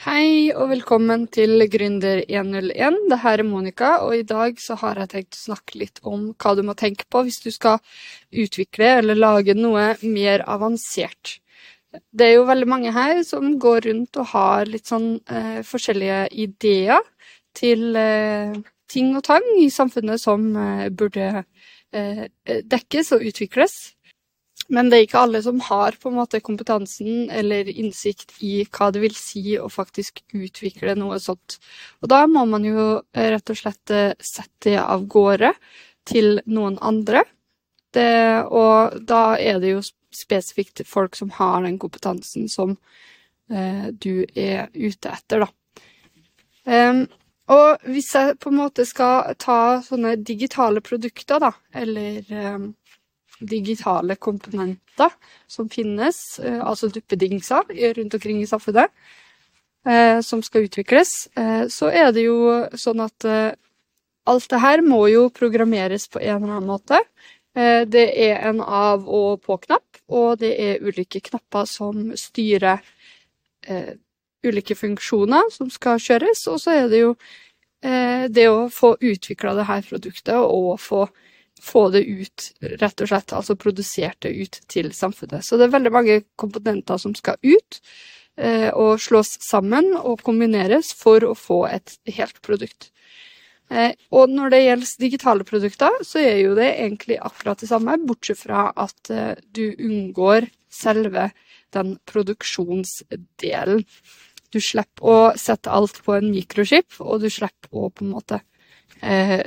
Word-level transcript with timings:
Hei 0.00 0.48
og 0.56 0.70
velkommen 0.70 1.26
til 1.28 1.60
Gründer 1.68 2.22
101. 2.24 2.94
Det 3.10 3.18
her 3.20 3.42
er 3.42 3.44
Monica, 3.44 3.90
og 4.00 4.14
i 4.16 4.22
dag 4.24 4.56
så 4.56 4.72
har 4.80 4.96
jeg 4.96 5.10
tenkt 5.12 5.36
å 5.36 5.40
snakke 5.42 5.76
litt 5.76 6.00
om 6.08 6.22
hva 6.40 6.54
du 6.56 6.62
må 6.64 6.72
tenke 6.72 7.04
på 7.12 7.20
hvis 7.26 7.42
du 7.44 7.50
skal 7.52 7.82
utvikle 8.32 8.88
eller 9.02 9.20
lage 9.20 9.52
noe 9.58 9.90
mer 10.00 10.46
avansert. 10.48 11.34
Det 12.16 12.30
er 12.30 12.32
jo 12.38 12.48
veldig 12.48 12.70
mange 12.72 12.94
her 12.96 13.20
som 13.28 13.58
går 13.60 13.90
rundt 13.90 14.16
og 14.22 14.30
har 14.32 14.72
litt 14.72 14.88
sånn 14.88 15.18
eh, 15.28 15.60
forskjellige 15.68 16.22
ideer 16.46 17.04
til 17.60 17.92
eh, 18.00 18.56
ting 18.88 19.12
og 19.20 19.26
tang 19.28 19.52
i 19.60 19.68
samfunnet 19.68 20.24
som 20.24 20.48
eh, 20.56 20.86
burde 20.88 21.44
eh, 21.92 22.24
dekkes 22.48 23.18
og 23.18 23.28
utvikles. 23.34 23.76
Men 24.70 24.90
det 24.90 24.98
er 24.98 25.06
ikke 25.06 25.22
alle 25.24 25.40
som 25.42 25.58
har 25.66 25.96
på 25.98 26.10
en 26.10 26.18
måte 26.20 26.40
kompetansen 26.46 27.30
eller 27.34 27.68
innsikt 27.68 28.36
i 28.46 28.62
hva 28.70 28.90
det 28.94 29.02
vil 29.02 29.16
si 29.18 29.56
å 29.58 29.66
faktisk 29.72 30.22
utvikle 30.30 30.94
noe 30.98 31.18
sånt. 31.22 31.58
Og 32.02 32.10
da 32.12 32.22
må 32.30 32.44
man 32.46 32.66
jo 32.66 32.84
eh, 33.00 33.30
rett 33.34 33.50
og 33.50 33.58
slett 33.58 33.94
eh, 33.94 34.12
sette 34.22 34.70
det 34.70 34.76
av 34.78 35.06
gårde 35.10 35.52
til 36.06 36.38
noen 36.46 36.78
andre. 36.78 37.24
Det, 37.90 38.46
og 38.46 39.00
da 39.02 39.34
er 39.42 39.58
det 39.58 39.74
jo 39.74 39.82
spesifikt 40.14 40.84
folk 40.86 41.16
som 41.18 41.32
har 41.34 41.64
den 41.64 41.78
kompetansen 41.82 42.46
som 42.50 42.76
eh, 43.50 43.88
du 43.90 44.22
er 44.34 44.68
ute 44.74 45.10
etter, 45.10 45.46
da. 45.46 45.50
Um, 46.70 47.06
og 47.50 47.86
hvis 47.90 48.12
jeg 48.14 48.36
på 48.38 48.50
en 48.52 48.60
måte 48.60 48.84
skal 48.86 49.32
ta 49.40 49.80
sånne 49.82 50.14
digitale 50.22 50.82
produkter, 50.84 51.40
da, 51.42 51.50
eller 51.74 52.28
um, 52.30 52.68
digitale 53.40 54.16
komponenter 54.16 55.10
som 55.46 55.68
finnes, 55.68 56.38
eh, 56.38 56.60
altså 56.60 56.88
duppedingser 56.88 57.94
rundt 57.96 58.14
omkring 58.14 58.42
i 58.42 58.46
samfunnet, 58.46 58.90
eh, 59.86 60.20
som 60.20 60.42
skal 60.42 60.68
utvikles, 60.68 61.28
eh, 61.36 61.66
så 61.68 61.90
er 61.92 62.12
det 62.12 62.24
jo 62.26 62.68
sånn 62.74 63.00
at 63.04 63.56
alt 64.26 64.48
det 64.48 64.60
her 64.60 64.82
må 64.82 65.08
jo 65.10 65.28
programmeres 65.30 66.08
på 66.08 66.20
en 66.20 66.42
eller 66.42 66.56
annen 66.58 66.68
måte. 66.68 67.00
Det 67.54 68.04
er 68.14 68.46
en 68.46 68.60
av- 68.60 69.08
og 69.08 69.40
på-knapp, 69.42 69.82
og 70.08 70.38
det 70.38 70.52
er 70.60 70.84
ulike 70.86 71.20
knapper 71.20 71.66
som 71.66 72.12
styrer 72.14 72.78
ulike 74.44 74.76
funksjoner 74.76 75.50
som 75.50 75.68
skal 75.68 75.98
kjøres, 75.98 76.46
og 76.46 76.60
så 76.60 76.70
er 76.70 76.88
det 76.88 77.00
jo 77.00 77.16
det 77.82 78.46
å 78.46 78.70
få 78.70 78.96
utvikla 79.00 79.56
det 79.56 79.66
her 79.66 79.82
produktet 79.82 80.36
og 80.36 80.78
få 80.78 81.08
få 81.62 81.88
det 81.94 82.04
ut, 82.06 82.46
rett 82.80 83.02
og 83.04 83.10
slett. 83.10 83.34
Altså 83.36 83.56
produsert 83.60 84.20
det 84.26 84.32
ut 84.36 84.60
til 84.70 84.92
samfunnet. 84.96 85.44
Så 85.46 85.58
det 85.58 85.68
er 85.68 85.76
veldig 85.76 85.92
mange 85.94 86.22
komponenter 86.40 87.00
som 87.00 87.14
skal 87.18 87.38
ut, 87.42 87.80
eh, 88.36 88.70
og 88.70 89.00
slås 89.02 89.36
sammen 89.44 89.92
og 89.98 90.24
kombineres 90.26 90.94
for 90.96 91.24
å 91.26 91.36
få 91.38 91.64
et 91.70 91.98
helt 92.16 92.40
produkt. 92.46 92.90
Eh, 93.70 93.92
og 94.10 94.32
når 94.34 94.50
det 94.50 94.62
gjelder 94.64 94.94
digitale 94.98 95.46
produkter, 95.46 96.00
så 96.02 96.18
er 96.18 96.40
jo 96.42 96.56
det 96.58 96.72
egentlig 96.72 97.20
akkurat 97.22 97.60
det 97.62 97.70
samme, 97.70 98.00
bortsett 98.02 98.40
fra 98.42 98.70
at 98.74 99.12
eh, 99.14 99.36
du 99.54 99.70
unngår 99.78 100.48
selve 100.70 101.30
den 101.74 101.94
produksjonsdelen. 102.10 103.84
Du 104.50 104.58
slipper 104.58 105.06
å 105.06 105.18
sette 105.38 105.70
alt 105.70 106.00
på 106.02 106.16
en 106.16 106.32
mikroskip, 106.32 106.98
og 106.98 107.22
du 107.22 107.30
slipper 107.30 107.70
å 107.70 107.90
på 107.94 108.02
en 108.06 108.14
måte 108.16 108.40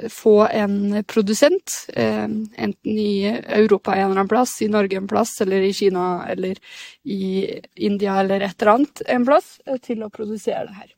få 0.09 0.47
en 0.47 1.03
produsent, 1.03 1.85
eh, 1.93 2.23
enten 2.25 2.97
i 2.97 3.25
Europa 3.27 3.93
en 3.93 3.99
eller 3.99 4.11
annen 4.11 4.27
plass, 4.27 4.61
i 4.61 4.67
Norge 4.67 4.97
en 4.97 5.07
plass, 5.07 5.41
eller 5.41 5.61
i 5.61 5.73
Kina 5.73 6.25
eller 6.29 6.57
i 7.03 7.59
India 7.75 8.19
eller 8.19 8.41
et 8.41 8.61
eller 8.61 8.71
annet 8.71 9.01
en 9.07 9.25
plass, 9.25 9.59
eh, 9.65 9.77
til 9.77 10.03
å 10.03 10.09
produsere 10.09 10.65
det 10.67 10.77
her. 10.79 10.93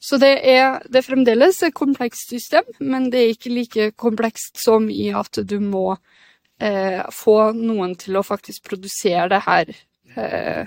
Så 0.00 0.18
det 0.18 0.32
er, 0.48 0.82
det 0.88 1.02
er 1.02 1.06
fremdeles 1.06 1.62
et 1.62 1.74
komplekst 1.74 2.32
system, 2.32 2.66
men 2.80 3.10
det 3.10 3.20
er 3.20 3.34
ikke 3.34 3.54
like 3.54 3.90
komplekst 3.96 4.60
som 4.60 4.88
i 4.90 5.10
at 5.14 5.38
du 5.46 5.58
må 5.60 5.96
eh, 6.60 7.02
få 7.12 7.36
noen 7.56 7.94
til 8.00 8.18
å 8.18 8.24
faktisk 8.26 8.64
produsere 8.70 9.28
det 9.32 9.42
her. 9.46 9.74
Eh, 10.16 10.64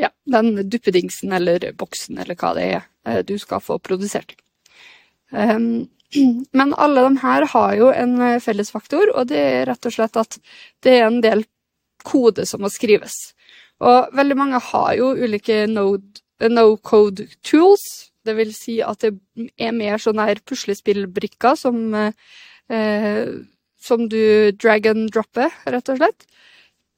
ja, 0.00 0.10
den 0.24 0.54
duppedingsen 0.70 1.32
eller 1.32 1.72
boksen 1.78 2.18
eller 2.18 2.38
hva 2.38 2.54
det 2.56 2.66
er 2.70 2.80
eh, 3.06 3.20
du 3.26 3.36
skal 3.38 3.62
få 3.62 3.78
produsert. 3.78 4.34
Um, 5.32 5.88
men 6.58 6.74
alle 6.76 7.06
de 7.08 7.18
her 7.22 7.46
har 7.54 7.74
jo 7.78 7.90
en 7.92 8.18
eh, 8.20 8.40
fellesfaktor, 8.42 9.14
og 9.16 9.30
det 9.32 9.40
er 9.40 9.66
rett 9.70 9.88
og 9.88 9.96
slett 9.96 10.18
at 10.20 10.38
det 10.84 10.98
er 10.98 11.06
en 11.08 11.22
del 11.24 11.46
kode 12.04 12.46
som 12.48 12.62
må 12.64 12.70
skrives. 12.72 13.32
Og 13.82 14.12
veldig 14.14 14.36
mange 14.38 14.60
har 14.62 14.92
jo 14.98 15.12
ulike 15.18 15.64
no-code 15.70 17.24
no 17.24 17.38
tools. 17.42 17.86
Det 18.22 18.36
vil 18.38 18.52
si 18.54 18.78
at 18.84 19.02
det 19.02 19.16
er 19.58 19.74
mer 19.74 19.98
sånne 20.02 20.28
her 20.28 20.42
puslespillbrikker 20.46 21.56
som, 21.58 21.80
eh, 21.96 23.32
som 23.82 24.06
du 24.10 24.52
drag 24.52 24.86
and 24.92 25.10
dropper, 25.10 25.50
rett 25.66 25.90
og 25.90 25.98
slett. 25.98 26.28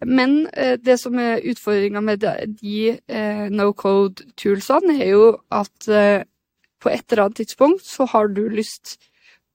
Men 0.04 0.46
eh, 0.52 0.76
det 0.76 0.98
som 1.00 1.16
er 1.18 1.44
utfordringa 1.48 2.02
med 2.04 2.20
de, 2.20 2.34
de 2.60 2.78
eh, 3.08 3.46
no-code 3.48 4.26
toolsene, 4.36 4.98
er 5.00 5.14
jo 5.14 5.28
at 5.54 5.88
eh, 5.88 6.26
på 6.84 6.92
et 6.92 7.04
eller 7.08 7.26
annet 7.26 7.40
tidspunkt 7.42 7.86
så 7.88 8.06
har 8.12 8.30
du 8.36 8.44
lyst 8.52 8.98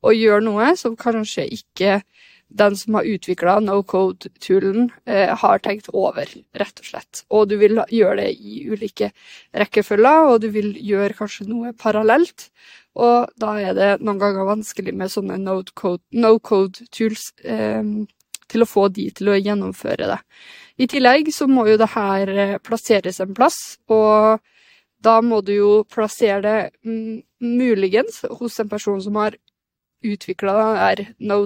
å 0.01 0.13
gjøre 0.15 0.45
noe 0.47 0.73
som 0.79 0.97
kanskje 0.99 1.45
ikke 1.59 2.01
den 2.49 2.75
som 2.77 2.95
har 2.97 3.05
utvikla 3.05 3.59
no-code-toolen, 3.61 4.89
eh, 5.05 5.37
har 5.37 5.59
tenkt 5.61 5.89
over, 5.93 6.25
rett 6.57 6.79
og 6.81 6.85
slett. 6.85 7.23
Og 7.29 7.49
du 7.49 7.57
vil 7.61 7.77
gjøre 7.93 8.23
det 8.23 8.31
i 8.41 8.63
ulike 8.71 9.11
rekkefølger, 9.53 10.31
og 10.31 10.41
du 10.41 10.49
vil 10.49 10.73
gjøre 10.73 11.13
kanskje 11.19 11.45
noe 11.49 11.73
parallelt. 11.77 12.49
Og 12.97 13.29
da 13.37 13.53
er 13.61 13.73
det 13.77 13.91
noen 14.01 14.17
ganger 14.21 14.49
vanskelig 14.49 14.95
med 14.97 15.13
sånne 15.13 15.37
no-code-tools 15.45 17.33
eh, 17.45 17.83
til 18.49 18.65
å 18.65 18.69
få 18.69 18.87
de 18.89 19.11
til 19.13 19.29
å 19.29 19.37
gjennomføre 19.37 20.09
det. 20.09 20.19
I 20.81 20.87
tillegg 20.89 21.29
så 21.35 21.45
må 21.45 21.67
jo 21.69 21.77
det 21.77 21.93
her 21.93 22.33
eh, 22.33 22.57
plasseres 22.65 23.21
en 23.21 23.35
plass, 23.37 23.77
og 23.93 24.41
da 25.03 25.19
må 25.23 25.41
du 25.45 25.53
jo 25.55 25.71
plassere 25.87 26.41
det 26.43 27.23
muligens 27.39 28.23
hos 28.39 28.59
en 28.59 28.69
person 28.71 29.01
som 29.01 29.19
har 29.19 29.37
utvikla 30.05 30.55
den 30.99 31.13
no 31.19 31.45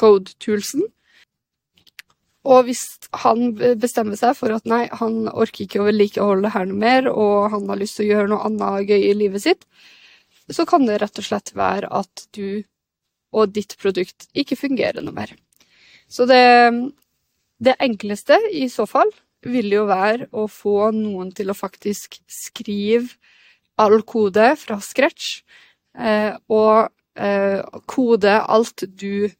code-toolsen. 0.00 0.84
Og 2.42 2.66
hvis 2.66 2.82
han 3.22 3.52
bestemmer 3.78 4.18
seg 4.18 4.34
for 4.34 4.54
at 4.54 4.66
nei, 4.66 4.86
han 4.98 5.28
orker 5.30 5.66
ikke 5.66 5.82
å 5.82 5.86
vedlikeholde 5.86 6.50
her 6.54 6.66
noe 6.66 6.80
mer, 6.80 7.10
og 7.10 7.52
han 7.54 7.68
har 7.70 7.78
lyst 7.78 8.00
til 8.00 8.08
å 8.08 8.14
gjøre 8.16 8.32
noe 8.32 8.46
annet 8.48 8.88
gøy 8.90 9.10
i 9.10 9.18
livet 9.18 9.44
sitt, 9.44 9.66
så 10.50 10.66
kan 10.66 10.88
det 10.88 10.98
rett 11.02 11.20
og 11.22 11.26
slett 11.26 11.52
være 11.54 11.90
at 11.94 12.26
du 12.34 12.64
og 13.32 13.54
ditt 13.54 13.76
produkt 13.80 14.26
ikke 14.36 14.58
fungerer 14.58 15.04
noe 15.04 15.14
mer. 15.16 15.30
Så 16.10 16.26
det, 16.28 16.42
det 17.62 17.78
enkleste 17.80 18.36
i 18.52 18.66
så 18.68 18.84
fall 18.90 19.08
vil 19.42 19.72
jo 19.74 19.86
være 19.88 20.28
å 20.32 20.46
få 20.50 20.92
noen 20.94 21.32
til 21.34 21.50
å 21.50 21.58
faktisk 21.58 22.20
skrive 22.30 23.16
all 23.80 24.02
kode 24.06 24.52
fra 24.60 24.78
scratch, 24.84 25.42
eh, 25.98 26.34
og 26.52 26.90
eh, 27.16 27.62
kode 27.90 28.34
alt 28.40 28.84
du 28.86 29.30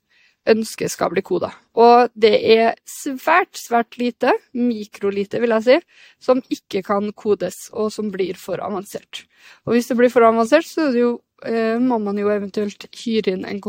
ønsker 0.48 0.90
skal 0.90 1.12
bli 1.12 1.22
koda. 1.22 1.52
Og 1.78 2.10
det 2.18 2.32
er 2.54 2.74
svært, 2.88 3.54
svært 3.58 3.98
lite, 4.00 4.32
mikrolite 4.58 5.40
vil 5.42 5.54
jeg 5.56 5.66
si, 5.66 5.76
som 6.22 6.42
ikke 6.52 6.82
kan 6.86 7.12
kodes, 7.14 7.68
og 7.72 7.92
som 7.94 8.10
blir 8.14 8.38
for 8.40 8.62
avansert. 8.64 9.24
Og 9.66 9.76
hvis 9.76 9.90
det 9.90 9.98
blir 10.00 10.10
for 10.12 10.26
avansert, 10.26 10.66
så 10.66 10.90
jo, 10.96 11.14
eh, 11.46 11.78
må 11.78 12.00
man 12.02 12.18
jo 12.18 12.32
eventuelt 12.32 12.88
hyre 13.04 13.36
inn 13.36 13.46
en 13.46 13.62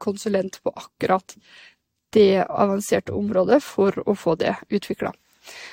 konsulent 0.00 0.60
på 0.62 0.72
akkurat 0.76 1.36
det 2.14 2.44
avanserte 2.46 3.14
området 3.14 3.60
for 3.62 3.94
å 4.06 4.16
få 4.18 4.36
det 4.38 4.56
utvikla. 4.70 5.12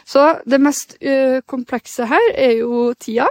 Så 0.08 0.24
det 0.50 0.60
mest 0.64 0.98
uh, 1.04 1.40
komplekse 1.50 2.08
her 2.10 2.32
er 2.34 2.58
jo 2.62 2.94
tida. 3.00 3.30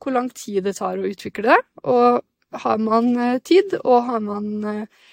Hvor 0.00 0.16
lang 0.16 0.30
tid 0.32 0.64
det 0.64 0.78
tar 0.78 0.98
å 0.98 1.08
utvikle 1.10 1.50
det. 1.50 1.60
Og 1.84 2.20
har 2.64 2.82
man 2.82 3.12
uh, 3.18 3.38
tid, 3.44 3.76
og 3.84 4.08
har 4.08 4.24
man 4.24 4.50
uh, 4.64 5.06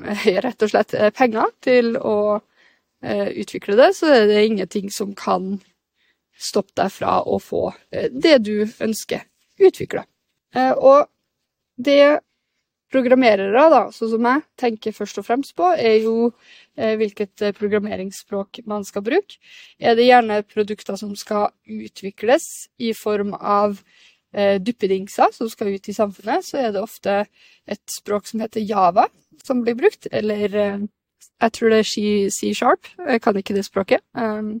rett 0.46 0.62
og 0.66 0.72
slett 0.72 0.94
penger 1.16 1.52
til 1.64 1.96
å 1.96 2.40
utvikle 3.00 3.78
det, 3.78 3.86
så 3.96 4.10
er 4.12 4.26
det 4.28 4.42
ingenting 4.44 4.90
som 4.92 5.14
kan 5.16 5.54
stoppe 6.36 6.74
deg 6.76 6.90
fra 6.92 7.14
å 7.24 7.38
få 7.40 7.62
det 8.12 8.34
du 8.44 8.66
ønsker 8.84 9.22
utvikla. 9.56 10.02
Og 10.76 11.08
det 11.80 12.20
programmerere, 12.90 13.64
da, 13.72 13.82
sånn 13.94 14.12
som 14.14 14.26
jeg, 14.26 14.44
tenker 14.60 14.94
først 14.94 15.20
og 15.22 15.26
fremst 15.26 15.54
på, 15.58 15.68
er 15.78 16.00
jo 16.02 16.30
eh, 16.76 16.96
hvilket 16.98 17.44
eh, 17.46 17.54
programmeringsspråk 17.56 18.62
man 18.70 18.86
skal 18.88 19.04
bruke. 19.06 19.38
Er 19.78 19.96
det 19.98 20.08
gjerne 20.08 20.42
produkter 20.48 20.98
som 21.00 21.14
skal 21.18 21.50
utvikles 21.70 22.68
i 22.82 22.92
form 22.98 23.36
av 23.38 23.78
eh, 24.34 24.58
duppedingser 24.62 25.34
som 25.36 25.50
skal 25.52 25.76
ut 25.76 25.90
i 25.90 25.96
samfunnet, 25.96 26.46
så 26.46 26.64
er 26.64 26.74
det 26.74 26.82
ofte 26.82 27.22
et 27.70 27.84
språk 27.90 28.26
som 28.30 28.42
heter 28.42 28.66
Java 28.66 29.06
som 29.46 29.62
blir 29.64 29.78
brukt, 29.78 30.10
eller 30.12 30.52
jeg 31.40 31.52
tror 31.56 31.72
det 31.72 31.78
er 31.80 32.28
C-sharp, 32.34 32.90
jeg 33.08 33.22
kan 33.24 33.38
ikke 33.40 33.54
det 33.56 33.64
språket. 33.64 34.02
Um, 34.12 34.58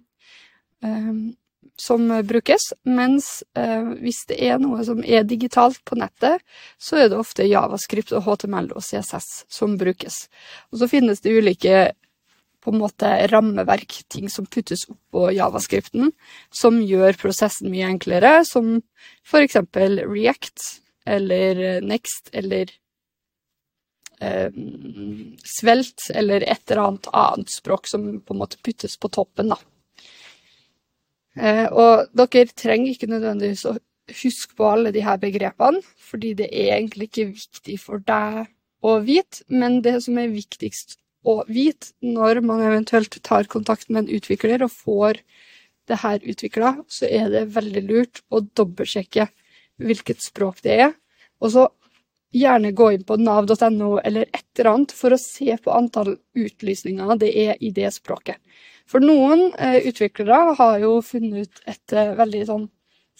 um, 0.80 1.36
som 1.80 2.06
brukes, 2.28 2.70
mens 2.84 3.42
eh, 3.56 3.86
hvis 4.02 4.24
det 4.28 4.36
er 4.50 4.60
noe 4.62 4.84
som 4.86 5.00
er 5.04 5.24
digitalt 5.28 5.80
på 5.88 5.98
nettet, 5.98 6.44
så 6.78 7.00
er 7.00 7.10
det 7.10 7.18
ofte 7.20 7.48
Javascript 7.48 8.12
og 8.16 8.26
HTML 8.28 8.70
og 8.76 8.84
CSS 8.84 9.30
som 9.50 9.78
brukes. 9.80 10.26
Og 10.70 10.82
så 10.82 10.90
finnes 10.90 11.24
det 11.24 11.34
ulike 11.34 11.90
på 12.60 12.70
en 12.70 12.80
måte 12.82 13.08
rammeverk, 13.32 14.02
ting 14.08 14.28
som 14.28 14.46
puttes 14.46 14.84
oppå 14.90 15.30
javascripten, 15.32 16.12
som 16.52 16.80
gjør 16.84 17.16
prosessen 17.20 17.70
mye 17.72 17.88
enklere, 17.88 18.40
som 18.44 18.78
eksempel 19.32 20.02
React 20.04 20.66
eller 21.08 21.80
Next 21.80 22.28
eller 22.36 22.70
eh, 24.20 24.52
Svelt 25.56 26.10
eller 26.14 26.44
et 26.44 26.62
eller 26.68 26.84
annet 26.84 27.10
annet 27.12 27.50
språk 27.50 27.88
som 27.88 28.10
på 28.20 28.36
en 28.36 28.42
måte 28.44 28.60
puttes 28.60 28.98
på 29.00 29.08
toppen, 29.08 29.54
da. 29.54 29.58
Eh, 31.38 31.66
og 31.70 32.10
dere 32.18 32.50
trenger 32.50 32.94
ikke 32.94 33.10
nødvendigvis 33.10 33.66
å 33.70 33.76
huske 34.20 34.56
på 34.58 34.66
alle 34.66 34.90
de 34.94 35.04
her 35.06 35.20
begrepene, 35.22 35.82
fordi 36.10 36.34
det 36.40 36.48
er 36.50 36.74
egentlig 36.78 37.10
ikke 37.10 37.28
viktig 37.34 37.76
for 37.82 38.02
deg 38.06 38.48
å 38.82 38.96
vite, 39.04 39.44
men 39.52 39.80
det 39.84 40.00
som 40.04 40.18
er 40.18 40.32
viktigst 40.32 40.96
å 41.28 41.42
vite 41.46 41.92
når 42.00 42.40
man 42.42 42.62
eventuelt 42.64 43.18
tar 43.22 43.48
kontakt 43.52 43.90
med 43.90 44.04
en 44.04 44.14
utvikler 44.16 44.64
og 44.64 44.72
får 44.72 45.20
det 45.90 46.00
her 46.00 46.22
utvikla, 46.22 46.78
så 46.88 47.06
er 47.06 47.28
det 47.32 47.50
veldig 47.54 47.82
lurt 47.86 48.22
å 48.30 48.40
dobbeltsjekke 48.40 49.28
hvilket 49.80 50.24
språk 50.24 50.62
det 50.64 50.78
er, 50.86 50.96
og 51.40 51.54
så 51.54 51.68
gjerne 52.36 52.72
gå 52.76 52.92
inn 52.94 53.04
på 53.06 53.18
nav.no 53.18 53.96
eller 53.98 54.28
et 54.30 54.46
eller 54.58 54.70
annet 54.70 54.92
for 54.94 55.14
å 55.14 55.18
se 55.18 55.56
på 55.58 55.72
antall 55.74 56.14
utlysninger 56.38 57.16
det 57.18 57.30
er 57.46 57.56
i 57.58 57.72
det 57.74 57.90
språket. 57.96 58.38
For 58.90 59.02
noen 59.02 59.52
eh, 59.54 59.84
utviklere 59.86 60.56
har 60.58 60.78
jo 60.82 60.96
funnet 61.06 61.46
ut 61.46 61.60
et 61.70 61.94
eh, 61.94 62.14
veldig 62.18 62.42
sånn 62.48 62.64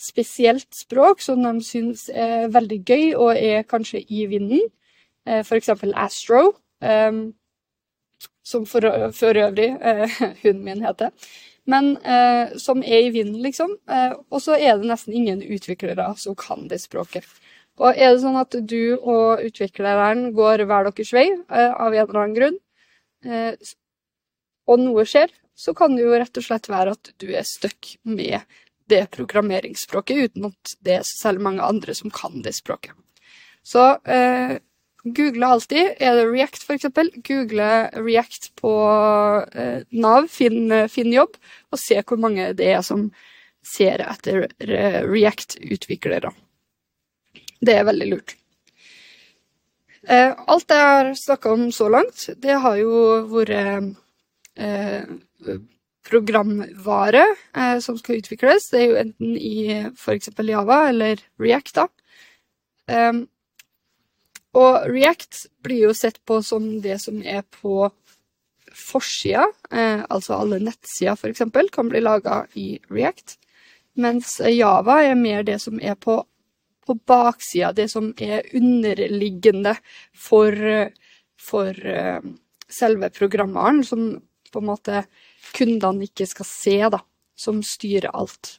spesielt 0.01 0.67
språk 0.75 1.21
som 1.23 1.43
de 1.45 1.53
syns 1.63 2.09
er 2.11 2.49
veldig 2.51 2.79
gøy 2.89 3.05
og 3.13 3.37
er 3.37 3.67
kanskje 3.69 4.01
i 4.09 4.25
vinden. 4.31 4.65
Eh, 5.29 5.45
eksempel 5.45 5.93
Astro, 5.95 6.57
eh, 6.83 7.13
som 8.43 8.67
for, 8.67 8.83
øvrig 8.89 9.69
hunden 10.43 10.65
min 10.67 10.83
heter. 10.83 11.15
Men 11.71 11.93
som 12.59 12.81
er 12.83 13.05
i 13.05 13.11
vinden, 13.15 13.37
liksom. 13.45 13.77
og 14.33 14.41
så 14.43 14.57
er 14.57 14.81
det 14.81 14.89
nesten 14.89 15.13
ingen 15.15 15.43
utviklere 15.45 16.09
som 16.19 16.35
kan 16.35 16.65
det 16.67 16.81
språket. 16.83 17.29
Og 17.79 17.93
er 17.93 18.11
det 18.11 18.23
sånn 18.25 18.39
at 18.41 18.57
du 18.67 18.97
og 18.97 19.45
utvikleren 19.45 20.33
går 20.35 20.65
hver 20.67 20.89
deres 20.89 21.13
vei 21.15 21.29
av 21.53 21.93
en 21.93 22.01
eller 22.01 22.19
annen 22.23 22.35
grunn, 22.35 22.59
og 24.67 24.83
noe 24.83 25.05
skjer, 25.07 25.31
så 25.61 25.75
kan 25.77 25.93
det 25.97 26.07
jo 26.07 26.17
rett 26.17 26.41
og 26.41 26.47
slett 26.47 26.71
være 26.73 26.95
at 26.97 27.13
du 27.21 27.29
er 27.37 27.45
stuck 27.45 27.93
med 28.09 28.41
det 28.91 29.05
programmeringsspråket, 29.13 30.31
uten 30.31 30.49
at 30.49 30.73
det 30.81 30.97
er 30.97 31.07
særlig 31.07 31.45
mange 31.45 31.67
andre 31.67 31.95
som 31.95 32.13
kan 32.15 32.41
det 32.43 32.55
språket. 32.57 32.97
Så 33.63 33.85
eh, 34.09 34.57
google 35.05 35.53
alltid. 35.53 36.01
Er 36.01 36.17
det 36.17 36.27
React, 36.31 36.65
eksempel? 36.75 37.13
Google 37.29 37.69
React 37.93 38.51
på 38.59 38.73
eh, 39.53 39.85
Nav, 39.93 40.31
finn, 40.33 40.73
finn, 40.89 41.13
jobb, 41.13 41.37
og 41.71 41.85
se 41.85 42.01
hvor 42.01 42.25
mange 42.25 42.51
det 42.57 42.73
er 42.73 42.83
som 42.87 43.11
ser 43.61 44.01
etter 44.09 44.49
React-utviklere. 44.65 46.33
Det 47.61 47.77
er 47.77 47.89
veldig 47.93 48.15
lurt. 48.15 48.39
Eh, 50.09 50.33
alt 50.33 50.73
jeg 50.73 50.93
har 50.97 51.17
snakka 51.21 51.53
om 51.53 51.69
så 51.69 51.93
langt, 51.93 52.31
det 52.41 52.63
har 52.65 52.81
jo 52.81 52.95
vært 53.29 53.99
Eh, 54.61 55.03
programvare 56.07 57.25
eh, 57.57 57.79
som 57.79 57.99
skal 57.99 58.21
utvikles. 58.21 58.71
Det 58.71 58.81
er 58.81 58.89
jo 58.89 59.01
enten 59.01 59.37
i 59.37 59.57
f.eks. 59.93 60.33
Java 60.49 60.83
eller 60.89 61.21
React, 61.41 61.75
da. 61.77 61.87
Um, 62.91 63.25
og 64.59 64.89
React 64.91 65.45
blir 65.63 65.85
jo 65.87 65.93
sett 65.95 66.19
på 66.27 66.41
som 66.43 66.81
det 66.83 66.99
som 67.03 67.21
er 67.23 67.45
på 67.61 67.91
forsida, 68.75 69.45
eh, 69.71 70.03
altså 70.09 70.41
alle 70.41 70.61
nettsider 70.63 71.19
f.eks., 71.19 71.45
kan 71.73 71.91
bli 71.91 72.03
laga 72.03 72.43
i 72.59 72.73
React. 72.91 73.37
Mens 74.01 74.39
Java 74.41 75.01
er 75.05 75.19
mer 75.19 75.45
det 75.47 75.59
som 75.63 75.79
er 75.83 75.97
på, 75.99 76.17
på 76.87 76.97
baksida, 77.07 77.73
det 77.77 77.91
som 77.93 78.13
er 78.19 78.47
underliggende 78.57 79.75
for, 80.17 80.55
for 81.39 81.75
uh, 81.75 82.23
selve 82.71 83.11
programvaren, 83.15 83.83
som 83.85 84.15
på 84.51 84.63
en 84.63 84.71
måte 84.71 85.03
kundene 85.57 86.07
ikke 86.09 86.29
skal 86.29 86.49
se, 86.49 86.77
da, 86.93 87.03
som 87.39 87.63
styrer 87.65 88.13
alt. 88.13 88.59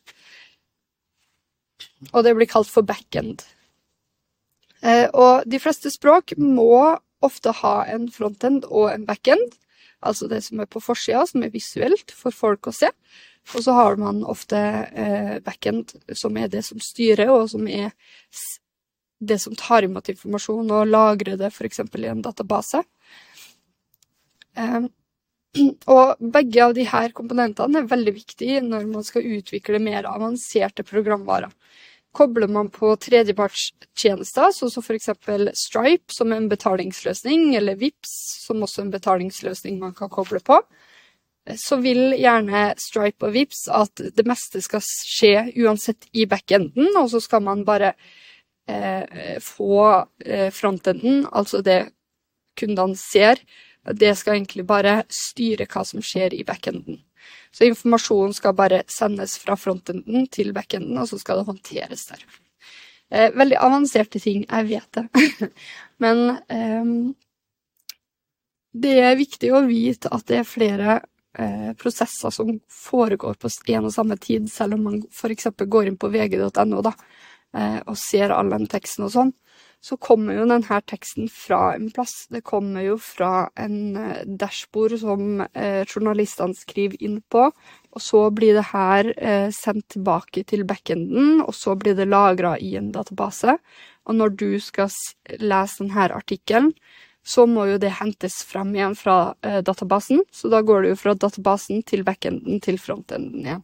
Og 2.12 2.24
det 2.26 2.36
blir 2.38 2.50
kalt 2.50 2.70
for 2.72 2.86
backend. 2.86 3.44
Eh, 4.82 5.08
og 5.14 5.46
de 5.50 5.60
fleste 5.62 5.92
språk 5.94 6.36
må 6.42 6.98
ofte 7.22 7.54
ha 7.62 7.76
en 7.94 8.08
frontend 8.10 8.66
og 8.70 8.90
en 8.92 9.06
backend, 9.06 9.54
altså 10.02 10.26
det 10.30 10.42
som 10.48 10.64
er 10.64 10.70
på 10.70 10.82
forsida, 10.82 11.26
som 11.30 11.46
er 11.46 11.54
visuelt 11.54 12.14
for 12.18 12.34
folk 12.34 12.72
å 12.72 12.74
se. 12.74 12.90
Og 13.54 13.66
så 13.66 13.76
har 13.78 13.98
man 14.02 14.24
ofte 14.26 14.58
eh, 14.58 15.38
backend, 15.46 15.94
som 16.18 16.38
er 16.38 16.50
det 16.50 16.64
som 16.66 16.82
styrer, 16.82 17.30
og 17.34 17.50
som 17.54 17.68
er 17.70 17.94
det 19.22 19.38
som 19.42 19.54
tar 19.58 19.86
imot 19.86 20.10
informasjon 20.10 20.72
og 20.74 20.90
lagrer 20.90 21.38
det 21.38 21.52
f.eks. 21.54 21.84
i 21.86 22.10
en 22.10 22.24
database. 22.26 22.82
Og 25.96 26.20
begge 26.34 26.66
av 26.66 26.78
her 26.94 27.16
komponentene 27.16 27.82
er 27.82 27.90
veldig 27.92 28.14
viktige 28.16 28.62
når 28.66 28.86
man 28.90 29.08
skal 29.08 29.28
utvikle 29.38 29.82
mer 29.84 30.08
avanserte 30.10 30.86
programvarer. 30.88 31.52
Kobler 32.12 32.50
man 32.52 32.68
på 32.72 32.90
tredjepartstjenester, 33.00 34.52
sånn 34.52 34.72
som 34.74 34.84
f.eks. 34.84 35.14
Stripe, 35.56 36.12
som 36.12 36.34
er 36.34 36.42
en 36.42 36.50
betalingsløsning, 36.52 37.54
eller 37.56 37.80
VIPS, 37.80 38.16
som 38.48 38.64
også 38.66 38.82
er 38.82 38.88
en 38.90 38.96
betalingsløsning 38.98 39.78
man 39.80 39.94
kan 39.96 40.12
koble 40.12 40.42
på, 40.44 40.58
så 41.58 41.78
vil 41.82 42.12
gjerne 42.20 42.66
Stripe 42.80 43.26
og 43.26 43.32
VIPS 43.38 43.64
at 43.74 44.04
det 44.18 44.28
meste 44.28 44.60
skal 44.64 44.84
skje 44.84 45.48
uansett 45.64 46.10
i 46.12 46.28
backenden, 46.30 46.92
og 47.00 47.08
så 47.14 47.24
skal 47.24 47.46
man 47.48 47.64
bare 47.66 47.94
eh, 48.68 49.40
få 49.40 49.80
eh, 50.26 50.52
frontenden, 50.52 51.26
altså 51.32 51.64
det 51.66 51.80
kundene 52.60 53.00
ser, 53.00 53.40
det 53.84 54.14
skal 54.16 54.38
egentlig 54.38 54.66
bare 54.70 55.02
styre 55.10 55.66
hva 55.70 55.84
som 55.88 56.04
skjer 56.06 56.36
i 56.38 56.44
backenden. 56.46 57.02
Så 57.52 57.66
informasjonen 57.68 58.34
skal 58.34 58.56
bare 58.58 58.84
sendes 58.90 59.36
fra 59.42 59.58
frontenden 59.60 60.28
til 60.32 60.54
backenden, 60.56 60.98
og 61.02 61.10
så 61.10 61.20
skal 61.22 61.42
det 61.42 61.50
håndteres 61.50 62.06
der. 62.12 62.24
Eh, 63.12 63.32
veldig 63.36 63.58
avanserte 63.60 64.22
ting, 64.24 64.46
jeg 64.48 64.70
vet 64.70 64.98
det. 64.98 65.50
Men 66.04 66.38
eh, 66.48 66.92
det 68.72 68.94
er 69.04 69.20
viktig 69.20 69.52
å 69.52 69.66
vite 69.68 70.12
at 70.16 70.28
det 70.30 70.42
er 70.42 70.48
flere 70.48 71.00
eh, 71.38 71.74
prosesser 71.80 72.32
som 72.32 72.54
foregår 72.72 73.36
på 73.42 73.52
en 73.74 73.90
og 73.90 73.94
samme 73.94 74.18
tid, 74.18 74.48
selv 74.52 74.78
om 74.78 74.88
man 74.88 75.02
f.eks. 75.12 75.52
går 75.60 75.92
inn 75.92 76.00
på 76.00 76.12
vg.no 76.14 76.82
eh, 76.88 77.80
og 77.84 77.98
ser 78.00 78.32
all 78.32 78.54
den 78.54 78.70
teksten 78.72 79.10
og 79.10 79.16
sånn 79.18 79.36
så 79.82 79.98
kommer 79.98 80.38
jo 80.38 80.46
denne 80.46 80.80
teksten 80.86 81.26
fra 81.34 81.74
en 81.74 81.88
plass. 81.94 82.28
Det 82.30 82.44
kommer 82.46 82.86
jo 82.86 82.98
fra 83.02 83.50
en 83.60 83.98
eh, 83.98 84.24
dashbord 84.26 84.94
som 85.02 85.42
eh, 85.42 85.82
journalistene 85.90 86.58
skriver 86.58 87.02
inn 87.02 87.18
på, 87.34 87.48
og 87.92 88.04
så 88.04 88.28
blir 88.30 88.60
det 88.60 88.68
her 88.70 89.10
eh, 89.18 89.48
sendt 89.56 89.90
tilbake 89.96 90.46
til 90.48 90.68
backenden, 90.70 91.42
og 91.42 91.56
så 91.58 91.74
blir 91.76 91.98
det 91.98 92.12
lagra 92.12 92.54
i 92.62 92.76
en 92.78 92.92
database. 92.94 93.58
Og 94.06 94.20
når 94.20 94.38
du 94.38 94.52
skal 94.62 94.94
lese 95.42 95.82
denne 95.82 96.12
artikkelen, 96.14 96.70
så 97.26 97.48
må 97.50 97.68
jo 97.70 97.82
det 97.82 97.96
hentes 98.00 98.40
frem 98.50 98.72
igjen 98.74 98.96
fra 98.98 99.36
databasen, 99.62 100.24
så 100.34 100.50
da 100.50 100.64
går 100.66 100.82
det 100.82 100.96
jo 100.96 101.02
fra 101.04 101.14
databasen 101.14 101.84
til 101.86 102.02
backenden 102.06 102.58
til 102.66 102.80
frontenden 102.82 103.46
igjen. 103.46 103.62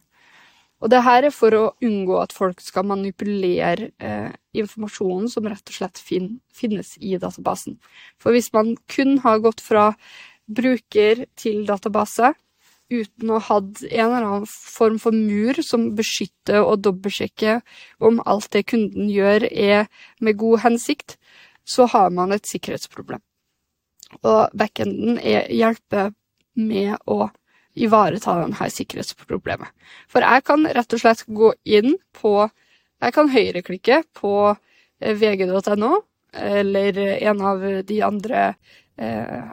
Og 0.78 0.90
det 0.92 1.00
her 1.02 1.26
er 1.26 1.34
for 1.34 1.54
å 1.58 1.62
unngå 1.82 2.20
at 2.22 2.34
folk 2.34 2.60
skal 2.62 2.86
manipulere 2.86 3.90
eh, 3.98 4.30
informasjonen 4.54 5.26
som 5.30 5.46
rett 5.50 5.66
og 5.66 5.74
slett 5.74 5.98
fin 5.98 6.36
finnes 6.54 6.94
i 7.02 7.16
databasen. 7.18 7.80
For 8.22 8.34
hvis 8.34 8.52
man 8.54 8.76
kun 8.90 9.18
har 9.24 9.42
gått 9.42 9.62
fra 9.64 9.90
bruker 10.46 11.26
til 11.36 11.64
database 11.68 12.32
uten 12.88 13.30
å 13.30 13.40
ha 13.40 13.58
hatt 13.58 13.82
en 13.84 14.04
eller 14.06 14.26
annen 14.26 14.46
form 14.48 14.96
for 15.02 15.12
mur 15.12 15.58
som 15.64 15.90
beskytter 15.98 16.62
og 16.62 16.84
dobbeltsjekker 16.86 17.60
om 18.04 18.22
alt 18.24 18.48
det 18.54 18.64
kunden 18.70 19.10
gjør 19.12 19.44
er 19.50 19.90
med 20.24 20.38
god 20.40 20.62
hensikt, 20.64 21.18
så 21.68 21.88
har 21.92 22.08
man 22.14 22.32
et 22.32 22.48
sikkerhetsproblem. 22.48 23.20
Og 24.22 24.54
backenden 24.56 25.18
er, 25.20 25.50
hjelper 25.52 26.14
med 26.56 26.96
å 27.04 27.28
ivareta 27.78 28.36
denne 28.42 28.70
sikkerhetsproblemet. 28.74 29.70
For 30.10 30.24
jeg 30.24 30.44
kan 30.46 30.66
rett 30.66 30.94
og 30.94 31.02
slett 31.02 31.24
gå 31.26 31.52
inn 31.64 31.96
på 32.16 32.50
Jeg 32.98 33.14
kan 33.14 33.28
høyreklikke 33.30 34.00
på 34.18 34.32
eh, 34.50 35.14
vg.no 35.14 35.92
eller 36.34 36.96
en 36.98 37.42
av 37.46 37.60
de 37.86 37.98
andre 38.02 38.40
eh, 38.98 39.44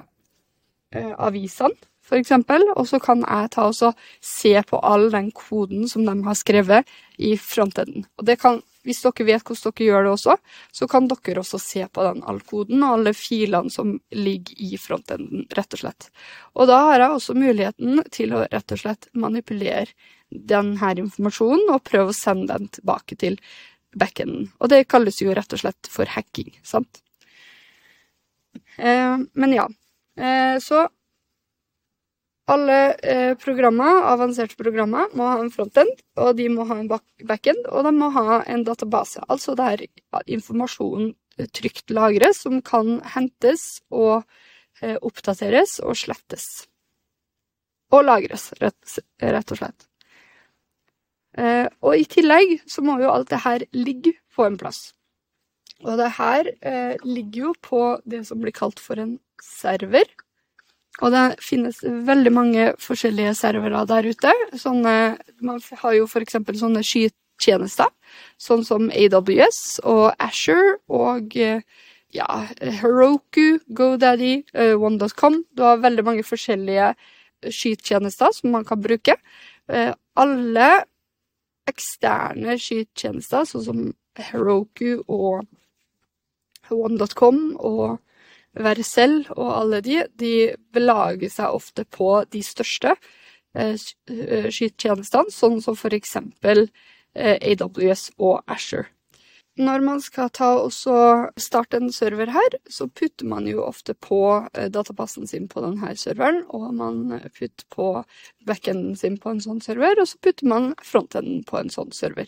eh, 0.97 1.11
avisene 1.13 1.77
eksempel, 2.13 2.61
og 2.75 2.87
så 2.87 2.99
kan 3.01 3.23
jeg 3.25 3.51
ta 3.55 3.67
og 3.69 3.95
se 4.21 4.53
på 4.69 4.79
all 4.83 5.09
den 5.11 5.31
koden 5.31 5.87
som 5.89 6.05
de 6.05 6.15
har 6.25 6.37
skrevet 6.37 6.85
i 7.17 7.35
frontenden. 7.37 8.05
Og 8.17 8.25
det 8.25 8.39
kan, 8.41 8.61
hvis 8.85 9.01
dere 9.03 9.27
vet 9.27 9.45
hvordan 9.45 9.73
dere 9.75 9.87
gjør 9.89 10.07
det 10.07 10.13
også, 10.13 10.37
så 10.79 10.87
kan 10.91 11.09
dere 11.11 11.41
også 11.41 11.59
se 11.61 11.85
på 11.91 12.05
den 12.05 12.23
all 12.29 12.41
koden 12.45 12.83
og 12.83 12.97
alle 12.99 13.15
filene 13.17 13.73
som 13.73 13.95
ligger 14.15 14.61
i 14.61 14.79
frontenden, 14.81 15.45
rett 15.57 15.77
og 15.77 15.83
slett. 15.83 16.09
Og 16.55 16.69
da 16.71 16.81
har 16.89 17.01
jeg 17.01 17.19
også 17.19 17.37
muligheten 17.37 18.03
til 18.13 18.35
å 18.35 18.43
rett 18.45 18.75
og 18.75 18.81
slett 18.81 19.09
manipulere 19.17 19.89
denne 20.29 20.91
informasjonen 21.05 21.73
og 21.73 21.83
prøve 21.87 22.11
å 22.11 22.17
sende 22.17 22.55
den 22.55 22.69
tilbake 22.79 23.17
til 23.21 23.39
backenden. 23.95 24.49
Og 24.59 24.71
det 24.71 24.85
kalles 24.91 25.21
jo 25.21 25.33
rett 25.35 25.53
og 25.55 25.61
slett 25.61 25.89
for 25.91 26.09
hacking, 26.11 26.51
sant? 26.63 27.01
Eh, 28.77 29.17
men 29.33 29.55
ja. 29.55 29.67
Eh, 30.19 30.59
så 30.63 30.85
alle 32.51 32.79
eh, 33.01 33.33
programmer, 33.41 34.03
avanserte 34.11 34.57
programmer 34.59 35.09
må 35.17 35.25
ha 35.31 35.39
en 35.41 35.51
frontend, 35.53 36.01
og 36.21 36.35
de 36.37 36.45
må 36.53 36.67
ha 36.69 36.77
en 36.81 36.89
backend, 36.89 37.63
og 37.71 37.87
de 37.87 37.93
må 37.95 38.11
ha 38.13 38.41
en 38.43 38.65
database. 38.67 39.23
Altså 39.29 39.55
der 39.57 39.81
informasjonen 40.29 41.15
trygt 41.55 41.89
lagres, 41.89 42.43
som 42.45 42.61
kan 42.65 42.99
hentes 43.15 43.81
og 43.89 44.23
eh, 44.81 44.95
oppdateres 45.01 45.79
og 45.83 45.97
slettes. 45.99 46.67
Og 47.93 48.05
lagres, 48.05 48.51
rett, 48.61 48.99
rett 49.21 49.53
og 49.53 49.61
slett. 49.61 49.87
Eh, 51.35 51.65
og 51.83 51.97
i 51.97 52.05
tillegg 52.07 52.59
så 52.69 52.83
må 52.85 52.99
jo 53.01 53.11
alt 53.11 53.31
det 53.33 53.41
her 53.43 53.65
ligge 53.75 54.15
på 54.35 54.45
en 54.45 54.59
plass. 54.59 54.93
Og 55.83 55.97
det 55.99 56.13
her 56.17 56.47
eh, 56.61 56.95
ligger 57.03 57.49
jo 57.49 57.55
på 57.61 57.81
det 58.07 58.23
som 58.29 58.39
blir 58.41 58.55
kalt 58.55 58.79
for 58.79 59.01
en 59.01 59.17
server. 59.43 60.07
Og 61.03 61.11
det 61.11 61.23
finnes 61.43 61.81
veldig 61.83 62.31
mange 62.31 62.65
forskjellige 62.79 63.33
servere 63.35 63.83
der 63.89 64.07
ute. 64.07 64.31
Sånne, 64.55 64.95
man 65.43 65.59
har 65.81 65.95
jo 65.97 66.07
eksempel 66.21 66.55
sånne 66.59 66.83
skytjenester, 66.87 67.91
sånn 68.39 68.63
som 68.63 68.87
AWS 68.93 69.81
og 69.83 70.13
Asher 70.23 70.77
og 70.87 71.35
ja, 72.15 72.29
Heroku, 72.79 73.59
GoDaddy, 73.67 74.45
eh, 74.53 74.75
One.com. 74.79 75.43
Du 75.51 75.65
har 75.67 75.83
veldig 75.83 76.05
mange 76.07 76.23
forskjellige 76.23 76.93
skytjenester 77.51 78.31
som 78.31 78.55
man 78.55 78.65
kan 78.65 78.81
bruke. 78.81 79.17
Uh, 79.67 79.91
alle 80.15 80.85
eksterne 81.69 82.55
skytjenester, 82.61 83.45
sånn 83.49 83.65
som 83.65 83.83
Heroku 84.29 85.01
og 85.11 85.43
One.com 86.71 87.41
og 87.59 87.99
Vercel 88.55 89.21
og 89.35 89.51
alle 89.51 89.81
de, 89.83 90.01
de 90.15 90.33
belager 90.73 91.31
seg 91.31 91.55
ofte 91.57 91.85
på 91.85 92.23
de 92.31 92.41
største 92.45 92.95
eh, 93.55 93.75
eh, 93.75 94.49
skytjenestene, 94.53 95.33
sånn 95.33 95.61
som 95.63 95.77
for 95.79 95.95
eksempel 95.95 96.67
eh, 97.13 97.35
AWS 97.55 98.11
og 98.17 98.43
Asher. 98.47 98.91
Når 99.55 99.83
man 99.85 100.01
skal 100.03 100.27
starte 101.39 101.77
en 101.79 101.91
server 101.95 102.27
her, 102.35 102.57
så 102.67 102.89
putter 102.91 103.27
man 103.31 103.45
jo 103.47 103.61
ofte 103.63 103.93
på 103.95 104.19
eh, 104.51 104.67
databasen 104.67 105.29
sin 105.31 105.45
på 105.47 105.63
denne 105.63 105.93
serveren, 105.95 106.41
og 106.51 106.73
man 106.75 107.21
putter 107.37 107.63
på 107.71 107.87
backenden 108.47 108.97
sin 108.99 109.15
på 109.15 109.31
en 109.31 109.39
sånn 109.39 109.61
server, 109.63 109.95
og 109.95 110.09
så 110.11 110.19
putter 110.19 110.51
man 110.51 110.73
frontenden 110.83 111.45
på 111.47 111.61
en 111.61 111.71
sånn 111.71 111.95
server. 111.95 112.27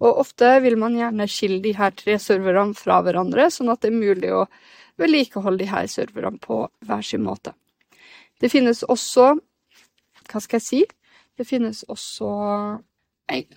Og 0.00 0.24
ofte 0.24 0.54
vil 0.64 0.78
man 0.80 0.96
gjerne 0.96 1.28
skille 1.28 1.60
de 1.60 1.74
her 1.76 1.92
tre 1.92 2.16
serverne 2.16 2.72
fra 2.78 3.02
hverandre, 3.04 3.50
sånn 3.52 3.68
at 3.72 3.84
det 3.84 3.92
er 3.92 4.00
mulig 4.00 4.32
å 4.32 4.46
vedlikeholde 5.00 5.64
de 5.64 5.70
her 5.70 5.88
serverne 5.90 6.40
på 6.42 6.64
hver 6.86 7.04
sin 7.06 7.24
måte. 7.24 7.54
Det 8.40 8.50
finnes 8.52 8.82
også 8.82 9.34
Hva 10.30 10.40
skal 10.40 10.60
jeg 10.60 10.64
si? 10.64 10.78
Det 11.36 11.44
finnes 11.44 11.82
også 11.90 12.28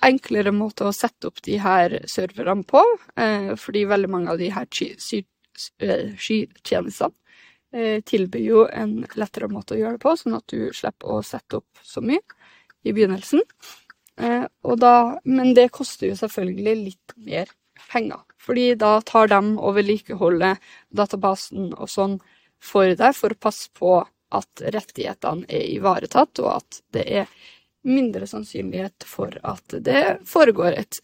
enklere 0.06 0.54
måter 0.56 0.90
å 0.90 0.96
sette 0.96 1.30
opp 1.30 1.42
de 1.46 1.58
her 1.62 1.98
serverne 2.10 2.66
på, 2.68 2.82
eh, 3.20 3.54
fordi 3.60 3.86
veldig 3.90 4.10
mange 4.12 4.32
av 4.32 4.40
de 4.40 4.50
her 4.54 4.66
eh, 4.66 6.14
skytjenestene 6.16 7.14
eh, 7.74 8.02
tilbyr 8.02 8.46
jo 8.46 8.66
en 8.68 8.98
lettere 9.16 9.50
måte 9.52 9.76
å 9.76 9.80
gjøre 9.80 9.98
det 9.98 10.04
på, 10.06 10.16
sånn 10.18 10.38
at 10.38 10.48
du 10.52 10.72
slipper 10.74 11.18
å 11.18 11.24
sette 11.26 11.62
opp 11.62 11.84
så 11.84 12.04
mye 12.04 12.24
i 12.86 12.94
begynnelsen. 12.94 13.44
Da, 14.16 14.96
men 15.28 15.50
det 15.58 15.74
koster 15.76 16.08
jo 16.08 16.16
selvfølgelig 16.16 16.76
litt 16.80 17.16
mer 17.20 17.50
penger. 17.90 18.22
Fordi 18.46 18.76
da 18.78 19.00
tar 19.02 19.32
de 19.32 19.42
og 19.58 19.76
vedlikeholder 19.80 20.60
databasen 20.94 21.72
og 21.74 21.90
sånn 21.90 22.20
for 22.62 22.94
deg, 22.98 23.16
for 23.18 23.34
å 23.34 23.42
passe 23.42 23.72
på 23.74 23.98
at 24.36 24.64
rettighetene 24.74 25.48
er 25.50 25.68
ivaretatt, 25.76 26.42
og 26.44 26.52
at 26.60 26.82
det 26.94 27.06
er 27.22 27.30
mindre 27.86 28.28
sannsynlighet 28.30 29.06
for 29.06 29.36
at 29.46 29.78
det 29.86 30.20
foregår 30.26 30.78
et. 30.78 31.02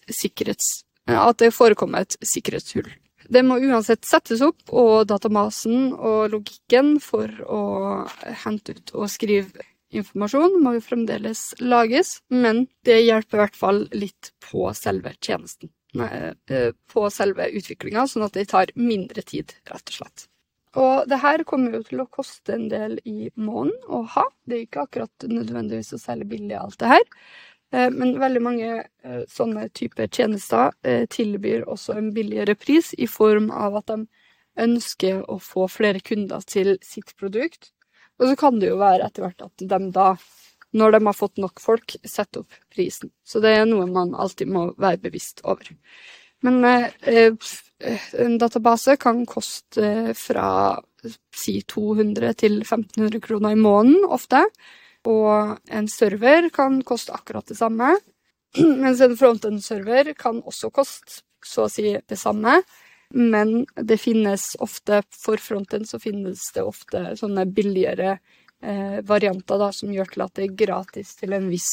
At 1.12 1.42
det 1.42 1.52
forekommer 1.54 2.06
et 2.06 2.18
sikkerhetshull. 2.26 2.90
Det 3.32 3.44
må 3.46 3.60
uansett 3.62 4.06
settes 4.06 4.42
opp, 4.44 4.64
og 4.70 5.08
databasen 5.10 5.94
og 5.94 6.34
logikken 6.34 6.96
for 7.04 7.30
å 7.46 7.62
hente 8.44 8.76
ut 8.78 8.96
og 8.98 9.12
skrive 9.14 9.66
informasjon 9.92 10.58
må 10.64 10.76
jo 10.78 10.84
fremdeles 10.84 11.52
lages, 11.60 12.20
men 12.32 12.66
det 12.88 13.02
hjelper 13.04 13.38
i 13.38 13.42
hvert 13.44 13.60
fall 13.60 13.84
litt 13.92 14.32
på 14.44 14.70
selve 14.78 15.14
tjenesten. 15.20 15.72
Eh, 16.00 16.72
på 16.88 17.10
selve 17.12 17.50
utviklinga, 17.52 18.06
sånn 18.08 18.24
at 18.24 18.36
det 18.38 18.48
tar 18.52 18.72
mindre 18.80 19.24
tid, 19.28 19.52
rett 19.68 19.92
og 19.92 19.98
slett. 19.98 20.28
Og 20.80 21.10
det 21.12 21.18
her 21.20 21.44
kommer 21.44 21.76
jo 21.76 21.82
til 21.84 22.04
å 22.04 22.08
koste 22.08 22.56
en 22.56 22.70
del 22.72 22.96
i 23.04 23.28
måneden 23.36 23.92
å 23.92 24.06
ha. 24.14 24.24
Det 24.48 24.56
er 24.56 24.64
ikke 24.66 24.86
akkurat 24.86 25.26
nødvendigvis 25.28 25.92
så 25.92 26.00
særlig 26.00 26.30
billig, 26.32 26.56
alt 26.56 26.80
det 26.80 26.94
her. 26.94 27.04
Eh, 27.76 27.90
men 27.92 28.16
veldig 28.22 28.44
mange 28.46 28.70
eh, 28.80 29.26
sånne 29.32 29.68
typer 29.76 30.08
tjenester 30.08 30.72
tilbyr 31.12 31.68
også 31.68 31.98
en 32.00 32.10
billigere 32.16 32.56
pris, 32.56 32.94
i 32.96 33.10
form 33.12 33.52
av 33.52 33.82
at 33.82 33.92
de 33.92 34.06
ønsker 34.62 35.26
å 35.32 35.38
få 35.44 35.68
flere 35.72 36.00
kunder 36.04 36.44
til 36.48 36.78
sitt 36.84 37.16
produkt. 37.20 37.74
Og 38.20 38.30
så 38.30 38.40
kan 38.40 38.60
det 38.62 38.72
jo 38.72 38.80
være 38.80 39.08
etter 39.08 39.26
hvert 39.26 39.44
at 39.44 39.64
de 39.68 39.80
da 39.92 40.14
når 40.78 40.96
de 40.96 41.06
har 41.06 41.18
fått 41.18 41.42
nok 41.42 41.60
folk, 41.60 41.96
sette 42.08 42.44
opp 42.44 42.60
prisen. 42.74 43.12
Så 43.28 43.42
det 43.44 43.56
er 43.58 43.68
noe 43.68 43.90
man 43.90 44.16
alltid 44.16 44.52
må 44.52 44.70
være 44.80 45.02
bevisst 45.04 45.44
over. 45.44 45.74
Men 46.42 46.64
eh, 46.66 47.34
en 48.20 48.38
database 48.42 48.96
kan 49.02 49.26
koste 49.30 49.84
eh, 49.84 50.14
fra 50.18 50.80
si 51.36 51.60
200 51.66 52.34
til 52.38 52.62
1500 52.62 53.22
kroner 53.24 53.56
i 53.56 53.60
måneden 53.60 54.06
ofte. 54.10 54.44
Og 55.10 55.58
en 55.74 55.90
server 55.90 56.50
kan 56.54 56.82
koste 56.86 57.14
akkurat 57.16 57.48
det 57.50 57.58
samme. 57.58 57.96
Mens 58.84 59.02
en 59.02 59.18
frontend-server 59.18 60.14
kan 60.18 60.42
også 60.46 60.72
koste 60.74 61.22
så 61.46 61.66
å 61.66 61.72
si 61.72 61.96
det 61.98 62.20
samme. 62.20 62.60
Men 63.12 63.66
det 63.76 63.98
finnes 64.00 64.54
ofte, 64.64 65.02
for 65.12 65.42
fronten 65.42 65.84
så 65.86 66.00
finnes 66.00 66.46
det 66.56 66.64
ofte 66.64 67.10
sånne 67.20 67.44
billigere 67.52 68.14
eh, 68.16 68.40
varianter 69.08 69.58
da, 69.58 69.72
som 69.74 69.90
gjør 69.94 70.12
til 70.14 70.24
at 70.26 70.36
det 70.38 70.44
er 70.46 70.58
gratis 70.60 71.16
til 71.18 71.34
en 71.34 71.48
viss 71.50 71.72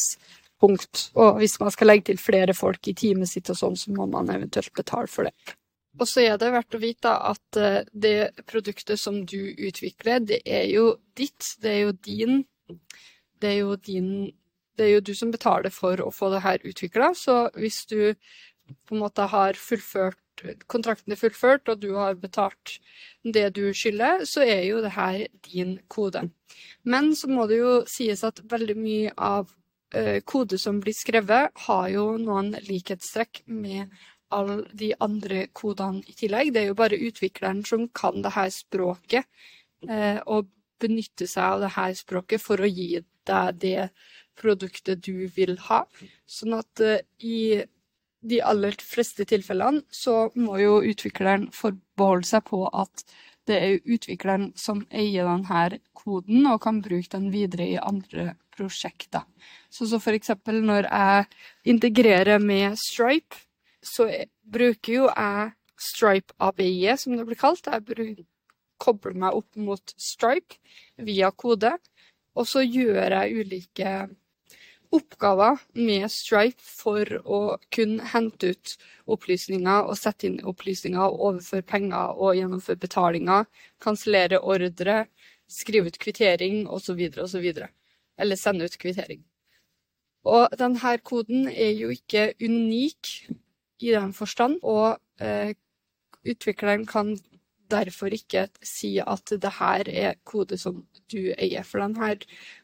punkt. 0.61 1.09
Og 1.19 1.39
hvis 1.41 1.59
man 1.61 1.73
skal 1.75 1.91
legge 1.93 2.09
til 2.11 2.21
flere 2.21 2.55
folk 2.57 2.89
i 2.91 2.97
teamet 2.99 3.31
sitt 3.31 3.51
og 3.53 3.59
sånn, 3.59 3.79
så 3.79 3.95
må 3.95 4.09
man 4.11 4.31
eventuelt 4.35 4.73
betale 4.77 5.11
for 5.11 5.29
det. 5.29 5.55
Og 5.99 6.07
så 6.07 6.23
er 6.23 6.37
det 6.39 6.51
verdt 6.55 6.77
å 6.79 6.83
vite 6.83 7.13
at 7.31 7.59
uh, 7.59 7.81
det 7.93 8.45
produktet 8.47 9.01
som 9.01 9.23
du 9.27 9.41
utvikler, 9.55 10.23
det 10.23 10.43
er 10.47 10.69
jo 10.71 10.93
ditt. 11.19 11.55
Det 11.63 11.73
er 11.73 11.81
jo 11.89 11.97
din 12.07 12.45
Det 13.41 13.49
er 13.49 13.59
jo 13.63 13.77
din 13.77 14.33
Det 14.79 14.87
er 14.87 14.93
jo 14.93 15.01
du 15.01 15.15
som 15.15 15.33
betaler 15.35 15.75
for 15.75 15.99
å 16.01 16.13
få 16.15 16.31
det 16.31 16.45
her 16.45 16.63
utvikla. 16.63 17.11
Så 17.15 17.49
hvis 17.59 17.85
du 17.91 18.15
på 18.87 18.95
en 18.95 19.03
måte 19.03 19.27
har 19.27 19.59
fullført 19.59 20.19
kontrakten 20.71 21.15
er 21.15 21.21
fullført, 21.21 21.69
og 21.69 21.81
du 21.83 21.93
har 21.97 22.19
betalt 22.21 22.79
det 23.25 23.49
du 23.57 23.69
skylder, 23.77 24.25
så 24.29 24.45
er 24.47 24.65
jo 24.69 24.83
det 24.85 24.95
her 24.97 25.27
din 25.49 25.79
kode. 25.89 26.29
Men 26.85 27.15
så 27.17 27.31
må 27.31 27.47
det 27.51 27.61
jo 27.61 27.73
sies 27.91 28.25
at 28.27 28.43
veldig 28.51 28.77
mye 28.79 29.15
av 29.15 29.49
uh, 29.95 30.19
kode 30.29 30.59
som 30.61 30.81
blir 30.83 30.97
skrevet, 30.97 31.53
har 31.67 31.89
jo 31.93 32.11
noen 32.21 32.55
likhetstrekk 32.69 33.45
med 33.47 33.89
alle 34.35 34.61
de 34.77 34.93
andre 35.01 35.47
kodene 35.57 36.05
i 36.07 36.15
tillegg. 36.17 36.53
Det 36.53 36.63
er 36.63 36.71
jo 36.71 36.79
bare 36.79 37.01
utvikleren 37.09 37.65
som 37.67 37.89
kan 37.89 38.23
det 38.25 38.35
her 38.37 38.53
språket, 38.55 39.29
uh, 39.89 40.21
og 40.27 40.51
benytte 40.79 41.27
seg 41.27 41.45
av 41.45 41.65
det 41.67 41.75
her 41.75 41.97
språket 41.99 42.43
for 42.43 42.63
å 42.63 42.71
gi 42.71 43.03
deg 43.29 43.59
det 43.61 43.89
produktet 44.39 45.03
du 45.05 45.27
vil 45.35 45.57
ha. 45.67 45.83
Sånn 46.29 46.55
at 46.59 46.85
uh, 46.85 47.01
i 47.19 47.65
de 48.21 48.41
aller 48.43 48.75
fleste 48.83 49.27
tilfellene 49.29 49.85
så 49.95 50.29
må 50.39 50.59
jo 50.63 50.79
utvikleren 50.83 51.49
forbeholde 51.55 52.27
seg 52.27 52.47
på 52.49 52.65
at 52.69 53.05
det 53.49 53.59
er 53.65 53.87
utvikleren 53.89 54.51
som 54.59 54.83
eier 54.93 55.29
denne 55.29 55.79
koden 55.97 56.49
og 56.51 56.61
kan 56.65 56.83
bruke 56.85 57.11
den 57.15 57.31
videre 57.33 57.69
i 57.69 57.79
andre 57.81 58.35
prosjekter. 58.53 59.25
Så, 59.71 59.87
så 59.89 60.01
for 60.03 60.17
eksempel 60.17 60.61
når 60.67 60.89
jeg 60.91 61.29
integrerer 61.73 62.43
med 62.43 62.77
Stripe, 62.81 63.47
så 63.85 64.09
bruker 64.43 64.93
jo 64.93 65.07
jeg 65.09 65.55
Stripe 65.79 66.35
ABI, 66.43 66.91
som 66.99 67.15
det 67.15 67.25
blir 67.29 67.39
kalt. 67.39 67.71
Jeg 67.71 68.27
kobler 68.83 69.15
meg 69.15 69.37
opp 69.39 69.59
mot 69.63 69.95
Stripe 69.95 70.59
via 71.07 71.31
kode. 71.31 71.77
Og 72.39 72.47
så 72.47 72.65
gjør 72.67 73.15
jeg 73.15 73.45
ulike 73.45 73.93
oppgaver 74.95 75.59
med 75.77 76.09
Stripe 76.13 76.63
for 76.65 77.05
å 77.25 77.41
kunne 77.75 78.07
hente 78.13 78.53
ut 78.55 78.75
opplysninger 79.11 79.89
og 79.89 79.99
sette 80.01 80.29
inn 80.29 80.39
opplysninger 80.49 81.01
og 81.03 81.25
overføre 81.31 81.67
penger 81.69 82.17
og 82.17 82.37
gjennomføre 82.39 82.81
betalinger, 82.81 83.49
kansellere 83.85 84.41
ordre, 84.41 85.03
skrive 85.49 85.93
ut 85.93 85.99
kvittering 86.01 86.67
osv. 86.69 87.03
osv. 87.21 87.49
Eller 88.19 88.41
sende 88.41 88.69
ut 88.69 88.79
kvittering. 88.81 89.23
Og 90.29 90.49
denne 90.61 90.97
koden 91.05 91.49
er 91.49 91.73
jo 91.79 91.93
ikke 91.95 92.33
unik 92.43 93.13
i 93.81 93.93
den 93.95 94.13
forstand, 94.13 94.59
og 94.63 94.99
eh, 95.23 95.55
utvikleren 96.27 96.85
kan 96.89 97.15
derfor 97.71 98.15
ikke 98.15 98.47
si 98.65 98.97
at 99.01 99.31
det 99.31 99.51
her 99.59 99.89
er 99.89 100.19
kode 100.29 100.59
som 100.61 100.83
du 101.13 101.33
eier. 101.37 101.67
For 101.67 101.83
denne 101.83 102.15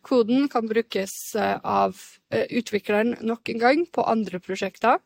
koden 0.06 0.48
kan 0.52 0.68
brukes 0.70 1.34
eh, 1.38 1.58
av 1.60 1.98
eh, 2.30 2.46
utvikleren 2.58 3.16
nok 3.22 3.52
en 3.52 3.62
gang 3.62 3.84
på 3.86 4.06
andre 4.08 4.40
prosjekter. 4.42 5.00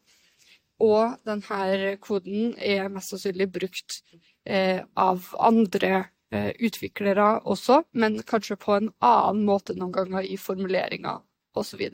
Og 0.82 1.18
denne 1.26 1.96
koden 2.02 2.54
er 2.58 2.90
mest 2.92 3.14
sannsynlig 3.14 3.50
brukt 3.54 4.02
eh, 4.46 4.84
av 4.96 5.34
andre 5.38 6.06
utviklere 6.28 7.38
også, 7.48 7.78
men 7.96 8.18
kanskje 8.28 8.58
på 8.60 8.74
en 8.74 8.90
annen 9.00 9.46
måte 9.48 9.72
noen 9.72 9.94
ganger 9.94 10.26
i 10.28 10.34
formuleringer 10.36 11.22
osv. 11.56 11.86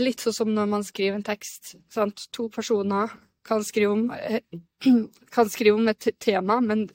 Litt 0.00 0.24
sånn 0.24 0.36
som 0.38 0.54
når 0.56 0.70
man 0.72 0.86
skriver 0.88 1.18
en 1.18 1.26
tekst. 1.26 1.74
Sant? 1.92 2.24
To 2.32 2.48
personer 2.48 3.12
kan 3.44 3.64
skrive 3.64 3.92
om, 3.92 4.10
eh, 4.10 4.40
kan 5.34 5.50
skrive 5.50 5.78
om 5.78 5.88
et 5.88 6.08
tema, 6.20 6.60
men 6.60 6.88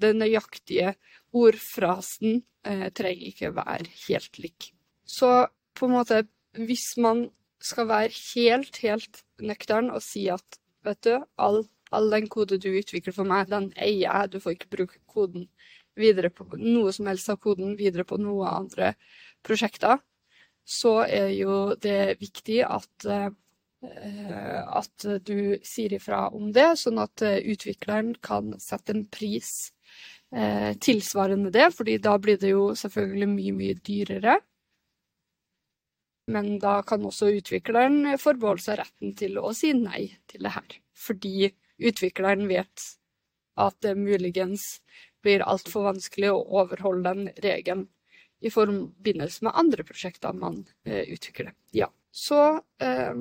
den 0.00 0.20
nøyaktige 0.20 0.94
ordfrasen 1.36 2.42
eh, 2.66 2.88
trenger 2.92 3.30
ikke 3.30 3.54
være 3.56 3.88
helt 4.06 4.40
lik. 4.42 4.70
Så 5.04 5.48
på 5.76 5.88
en 5.88 5.96
måte, 5.96 6.24
hvis 6.56 6.96
man 7.00 7.28
skal 7.62 7.88
være 7.88 8.12
helt, 8.34 8.76
helt 8.82 9.22
nøktern 9.40 9.90
og 9.92 10.02
si 10.04 10.26
at 10.32 10.60
vet 10.86 11.02
du, 11.04 11.14
all, 11.38 11.64
all 11.92 12.10
den 12.12 12.28
kode 12.32 12.60
du 12.62 12.70
utvikler 12.70 13.14
for 13.14 13.28
meg, 13.28 13.48
den 13.50 13.70
eier 13.76 14.06
jeg, 14.06 14.32
du 14.32 14.40
får 14.40 14.56
ikke 14.56 14.74
bruke 14.76 15.00
koden 15.08 15.48
videre 15.96 16.28
på 16.30 16.44
noe 16.60 16.92
som 16.92 17.08
helst 17.08 17.30
av 17.32 17.40
koden 17.40 17.76
videre 17.78 18.04
på 18.04 18.18
noen 18.20 18.48
andre 18.52 18.92
prosjekter, 19.46 20.02
så 20.66 20.98
er 21.06 21.30
jo 21.36 21.74
det 21.80 22.18
viktig 22.20 22.60
at 22.66 23.08
Eh, 23.08 23.30
at 24.80 25.06
du 25.26 25.58
sier 25.66 25.94
ifra 25.96 26.26
om 26.34 26.50
det, 26.54 26.72
sånn 26.80 27.00
at 27.02 27.22
eh, 27.24 27.38
utvikleren 27.52 28.14
kan 28.24 28.54
sette 28.62 28.94
en 28.94 29.04
pris 29.12 29.72
eh, 30.34 30.72
tilsvarende 30.82 31.52
det, 31.54 31.70
fordi 31.76 31.98
da 32.02 32.16
blir 32.22 32.40
det 32.42 32.52
jo 32.52 32.68
selvfølgelig 32.78 33.30
mye, 33.32 33.56
mye 33.60 33.78
dyrere. 33.86 34.36
Men 36.32 36.56
da 36.58 36.80
kan 36.82 37.04
også 37.06 37.30
utvikleren 37.38 38.16
forbeholde 38.18 38.64
seg 38.64 38.80
retten 38.80 39.14
til 39.18 39.38
å 39.38 39.52
si 39.54 39.70
nei 39.78 40.08
til 40.30 40.42
det 40.46 40.56
her. 40.56 40.78
Fordi 40.96 41.50
utvikleren 41.86 42.48
vet 42.50 42.88
at 43.56 43.76
det 43.84 43.94
muligens 43.98 44.80
blir 45.24 45.44
altfor 45.46 45.86
vanskelig 45.92 46.32
å 46.32 46.42
overholde 46.60 47.12
den 47.12 47.30
regelen 47.42 47.86
i 48.44 48.50
forbindelse 48.52 49.46
med 49.46 49.56
andre 49.56 49.84
prosjekter 49.86 50.34
man 50.36 50.64
eh, 50.84 51.06
utvikler. 51.14 51.54
Ja. 51.72 51.88
Så 52.10 52.40
eh, 52.82 53.14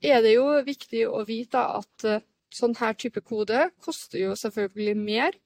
er 0.00 0.22
det 0.24 0.36
jo 0.36 0.46
viktig 0.64 1.04
å 1.08 1.22
vite 1.28 1.60
at 1.60 2.06
uh, 2.08 2.22
sånn 2.54 2.74
her 2.80 2.96
type 2.98 3.20
kode 3.22 3.68
koster 3.84 4.22
jo 4.22 4.36
selvfølgelig 4.38 4.96
mer, 4.98 5.36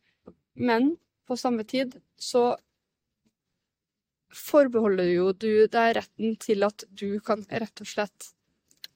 men 0.55 0.95
på 1.29 1.37
samme 1.41 1.67
tid 1.67 1.97
så 2.21 2.55
forbeholder 4.35 5.11
jo 5.13 5.29
du 5.35 5.67
deg 5.71 5.95
retten 5.99 6.35
til 6.43 6.67
at 6.67 6.87
du 6.91 7.21
kan 7.25 7.45
rett 7.51 7.83
og 7.83 7.91
slett 7.91 8.31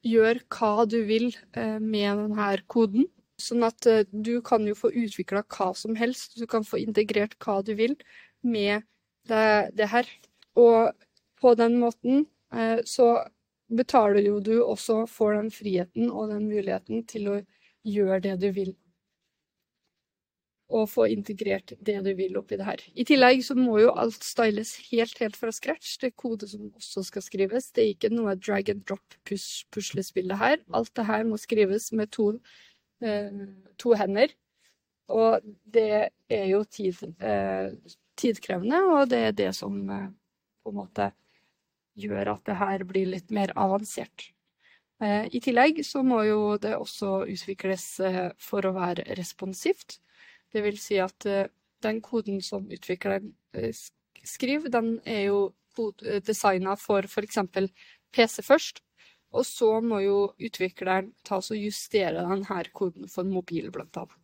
gjøre 0.07 0.43
hva 0.55 0.87
du 0.89 1.01
vil 1.09 1.31
uh, 1.57 1.79
med 1.83 2.23
denne 2.25 2.51
koden. 2.71 3.09
Sånn 3.39 3.67
at 3.67 3.87
uh, 3.87 4.03
du 4.11 4.39
kan 4.47 4.67
jo 4.67 4.79
få 4.79 4.93
utvikla 4.95 5.45
hva 5.47 5.73
som 5.79 5.99
helst, 5.99 6.39
du 6.39 6.47
kan 6.51 6.67
få 6.67 6.81
integrert 6.83 7.37
hva 7.43 7.61
du 7.67 7.75
vil 7.79 7.99
med 8.47 8.87
det, 9.31 9.75
det 9.79 9.91
her. 9.91 10.07
Og 10.59 10.95
på 11.39 11.55
den 11.59 11.79
måten 11.79 12.27
så 12.89 13.05
betaler 13.69 14.25
jo 14.27 14.41
du 14.41 14.59
også 14.63 15.03
for 15.11 15.37
den 15.37 15.51
friheten 15.53 16.11
og 16.11 16.33
den 16.33 16.49
muligheten 16.49 17.05
til 17.09 17.33
å 17.33 17.39
gjøre 17.87 18.21
det 18.25 18.37
du 18.43 18.49
vil. 18.57 18.75
Og 20.69 20.85
få 20.93 21.07
integrert 21.09 21.73
det 21.81 21.97
du 22.05 22.11
vil 22.17 22.37
oppi 22.37 22.59
det 22.61 22.67
her. 22.67 22.83
I 22.93 23.07
tillegg 23.09 23.41
så 23.45 23.57
må 23.57 23.79
jo 23.81 23.93
alt 23.97 24.25
styles 24.25 24.75
helt, 24.91 25.17
helt 25.21 25.39
fra 25.41 25.53
scratch. 25.55 25.95
Det 26.01 26.11
er 26.11 26.19
kode 26.21 26.49
som 26.51 26.67
også 26.77 27.07
skal 27.09 27.25
skrives. 27.25 27.71
Det 27.73 27.85
er 27.85 27.95
ikke 27.95 28.13
noe 28.13 28.37
drag 28.37 28.69
and 28.75 28.85
drop-puslespillet 28.89 30.37
her. 30.41 30.61
Alt 30.77 30.93
det 30.99 31.07
her 31.09 31.25
må 31.29 31.41
skrives 31.41 31.89
med 31.97 32.13
to, 32.13 32.35
eh, 33.01 33.47
to 33.81 33.97
hender. 33.97 34.37
Og 35.09 35.41
det 35.65 36.11
er 36.29 36.45
jo 36.51 36.61
tid, 36.69 37.01
eh, 37.25 37.73
tidkrevende, 38.21 38.83
og 38.93 39.09
det 39.09 39.19
er 39.19 39.33
det 39.33 39.55
som 39.57 39.79
eh, 39.89 40.11
på 40.63 40.75
en 40.75 40.81
måte 40.83 41.13
gjør 41.99 42.35
at 42.35 42.45
det 42.49 42.59
her 42.61 42.85
blir 42.89 43.09
litt 43.13 43.33
mer 43.35 43.53
avansert. 43.59 44.31
Eh, 45.03 45.29
I 45.31 45.41
tillegg 45.43 45.83
så 45.87 46.03
må 46.07 46.23
jo 46.27 46.41
det 46.61 46.75
også 46.77 47.23
utvikles 47.31 47.87
eh, 48.03 48.25
for 48.43 48.67
å 48.67 48.75
være 48.77 49.07
responsivt. 49.19 50.01
Det 50.53 50.65
vil 50.65 50.79
si 50.83 50.99
at 51.03 51.27
eh, 51.29 51.47
den 51.85 52.01
koden 52.03 52.41
som 52.43 52.67
utvikleren 52.75 53.31
skriver, 54.27 54.73
den 54.75 54.97
er 55.07 55.29
jo 55.29 55.43
designa 56.27 56.75
for 56.75 57.07
f.eks. 57.07 57.39
PC 58.11 58.43
først. 58.43 58.83
Og 59.31 59.45
så 59.47 59.69
må 59.85 60.01
jo 60.03 60.17
utvikleren 60.41 61.13
ta 61.23 61.39
og 61.39 61.61
justere 61.61 62.25
denne 62.25 62.63
koden 62.75 63.07
for 63.13 63.29
mobil, 63.29 63.69
blant 63.71 64.01
annet. 64.01 64.19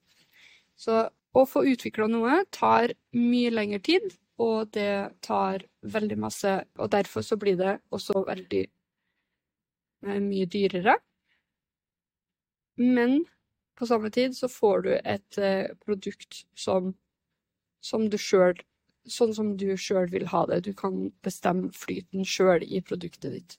Så 0.75 1.05
å 1.35 1.45
få 1.47 1.63
utvikla 1.71 2.09
noe 2.11 2.41
tar 2.55 2.97
mye 3.15 3.53
lengre 3.55 3.79
tid 3.85 4.09
og 4.43 4.71
det 4.75 5.15
tar 5.23 5.63
veldig 5.83 6.19
masse 6.19 6.53
Og 6.79 6.91
derfor 6.91 7.23
så 7.23 7.37
blir 7.37 7.57
det 7.57 7.79
også 7.91 8.25
veldig 8.27 8.63
eh, 10.07 10.21
mye 10.21 10.47
dyrere. 10.47 10.97
Men 12.77 13.25
på 13.79 13.87
samme 13.87 14.11
tid 14.11 14.35
så 14.37 14.49
får 14.49 14.83
du 14.83 14.93
et 14.97 15.39
eh, 15.39 15.71
produkt 15.85 16.45
som, 16.55 16.95
som 17.81 18.09
du 18.11 18.19
sjøl 18.19 18.59
Sånn 19.05 19.35
som 19.37 19.51
du 19.61 19.67
sjøl 19.77 20.07
vil 20.09 20.25
ha 20.31 20.47
det. 20.49 20.63
Du 20.65 20.73
kan 20.73 21.11
bestemme 21.21 21.69
flyten 21.77 22.25
sjøl 22.25 22.63
i 22.65 22.79
produktet 22.81 23.35
ditt. 23.35 23.57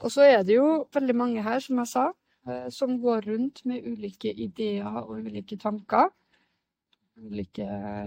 Og 0.00 0.08
så 0.08 0.24
er 0.24 0.38
det 0.48 0.56
jo 0.56 0.86
veldig 0.96 1.16
mange 1.20 1.42
her, 1.44 1.60
som 1.60 1.82
jeg 1.82 1.90
sa, 1.90 2.06
eh, 2.48 2.70
som 2.72 2.96
går 3.02 3.28
rundt 3.28 3.60
med 3.68 3.84
ulike 3.84 4.32
ideer 4.32 4.88
og 5.02 5.18
ulike 5.20 5.58
tanker 5.60 6.08
ulike 7.20 7.66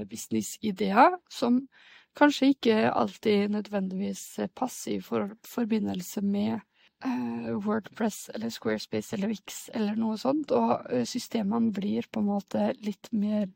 businessideer 0.09 1.17
som 1.31 1.61
kanskje 2.17 2.51
ikke 2.53 2.77
alltid 2.91 3.53
nødvendigvis 3.53 4.23
passer 4.57 4.97
i 4.97 5.03
for 5.03 5.35
forbindelse 5.45 6.23
med 6.25 6.59
uh, 7.05 7.53
Wordpress 7.65 8.29
eller 8.33 8.49
Squarespace 8.53 9.15
eller 9.15 9.31
Wix 9.31 9.67
eller 9.73 9.97
noe 9.99 10.17
sånt, 10.19 10.51
og 10.51 10.87
uh, 10.91 11.05
systemene 11.05 11.73
blir 11.73 12.09
på 12.11 12.23
en 12.23 12.31
måte 12.31 12.71
litt 12.81 13.11
mer 13.13 13.47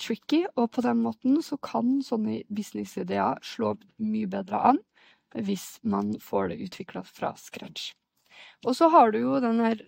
tricky, 0.00 0.42
og 0.58 0.72
på 0.74 0.82
den 0.84 1.02
måten 1.04 1.38
så 1.42 1.58
kan 1.62 2.00
sånne 2.02 2.42
businessideer 2.50 3.38
slå 3.46 3.76
mye 4.02 4.30
bedre 4.30 4.62
an 4.72 4.80
hvis 5.34 5.78
man 5.82 6.12
får 6.22 6.52
det 6.52 6.62
utvikla 6.68 7.02
fra 7.06 7.32
scratch. 7.38 7.92
Og 8.66 8.76
så 8.78 8.88
har 8.90 9.10
du 9.10 9.20
jo 9.20 9.38
den 9.42 9.60
her 9.62 9.80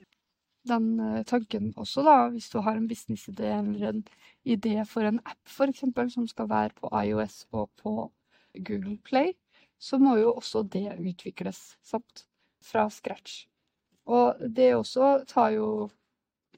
den 0.68 1.00
uh, 1.00 1.22
tanken 1.29 1.72
også, 1.76 2.05
da, 2.07 2.16
hvis 2.35 2.50
du 2.52 2.61
har 2.64 2.79
en 2.79 2.88
businessidé 2.90 3.50
eller 3.59 3.88
en 3.90 4.05
idé 4.44 4.76
for 4.88 5.07
en 5.07 5.20
app 5.24 5.50
f.eks. 5.50 5.85
som 6.14 6.29
skal 6.29 6.48
være 6.50 6.74
på 6.81 6.90
iOS 7.02 7.44
og 7.52 7.70
på 7.83 7.96
Google 8.57 8.98
Play, 9.05 9.35
så 9.79 9.98
må 9.98 10.16
jo 10.16 10.33
også 10.33 10.62
det 10.72 10.88
utvikles, 10.98 11.76
sant, 11.85 12.26
fra 12.64 12.88
scratch. 12.90 13.46
Og 14.07 14.38
det 14.40 14.74
også 14.76 15.24
tar 15.29 15.52
jo 15.57 15.88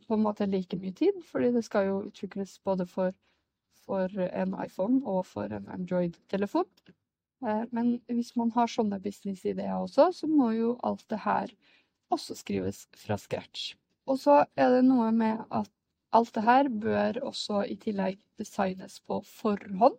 på 0.08 0.16
en 0.16 0.24
måte 0.24 0.46
like 0.48 0.76
mye 0.80 0.94
tid, 0.96 1.16
fordi 1.24 1.50
det 1.56 1.64
skal 1.66 1.88
jo 1.88 1.98
utvikles 2.08 2.58
både 2.64 2.86
for, 2.88 3.12
for 3.84 4.12
en 4.28 4.54
iPhone 4.64 5.02
og 5.04 5.26
for 5.26 5.52
en 5.52 5.68
Android-telefon. 5.72 6.68
Eh, 7.44 7.64
men 7.72 7.98
hvis 8.08 8.34
man 8.36 8.52
har 8.56 8.70
sånne 8.72 9.00
businessideer 9.02 9.76
også, 9.76 10.10
så 10.12 10.30
må 10.30 10.52
jo 10.56 10.76
alt 10.86 11.04
det 11.12 11.20
her 11.24 11.52
også 12.14 12.38
skrives 12.38 12.86
fra 12.96 13.18
scratch. 13.20 13.74
Og 14.08 14.16
så 14.20 14.42
er 14.56 14.72
det 14.72 14.84
noe 14.86 15.10
med 15.12 15.42
at 15.52 15.68
alt 16.16 16.30
det 16.34 16.44
her 16.46 16.68
bør 16.72 17.18
også 17.28 17.64
i 17.68 17.76
tillegg 17.80 18.20
designes 18.40 19.00
på 19.04 19.20
forhånd. 19.28 19.98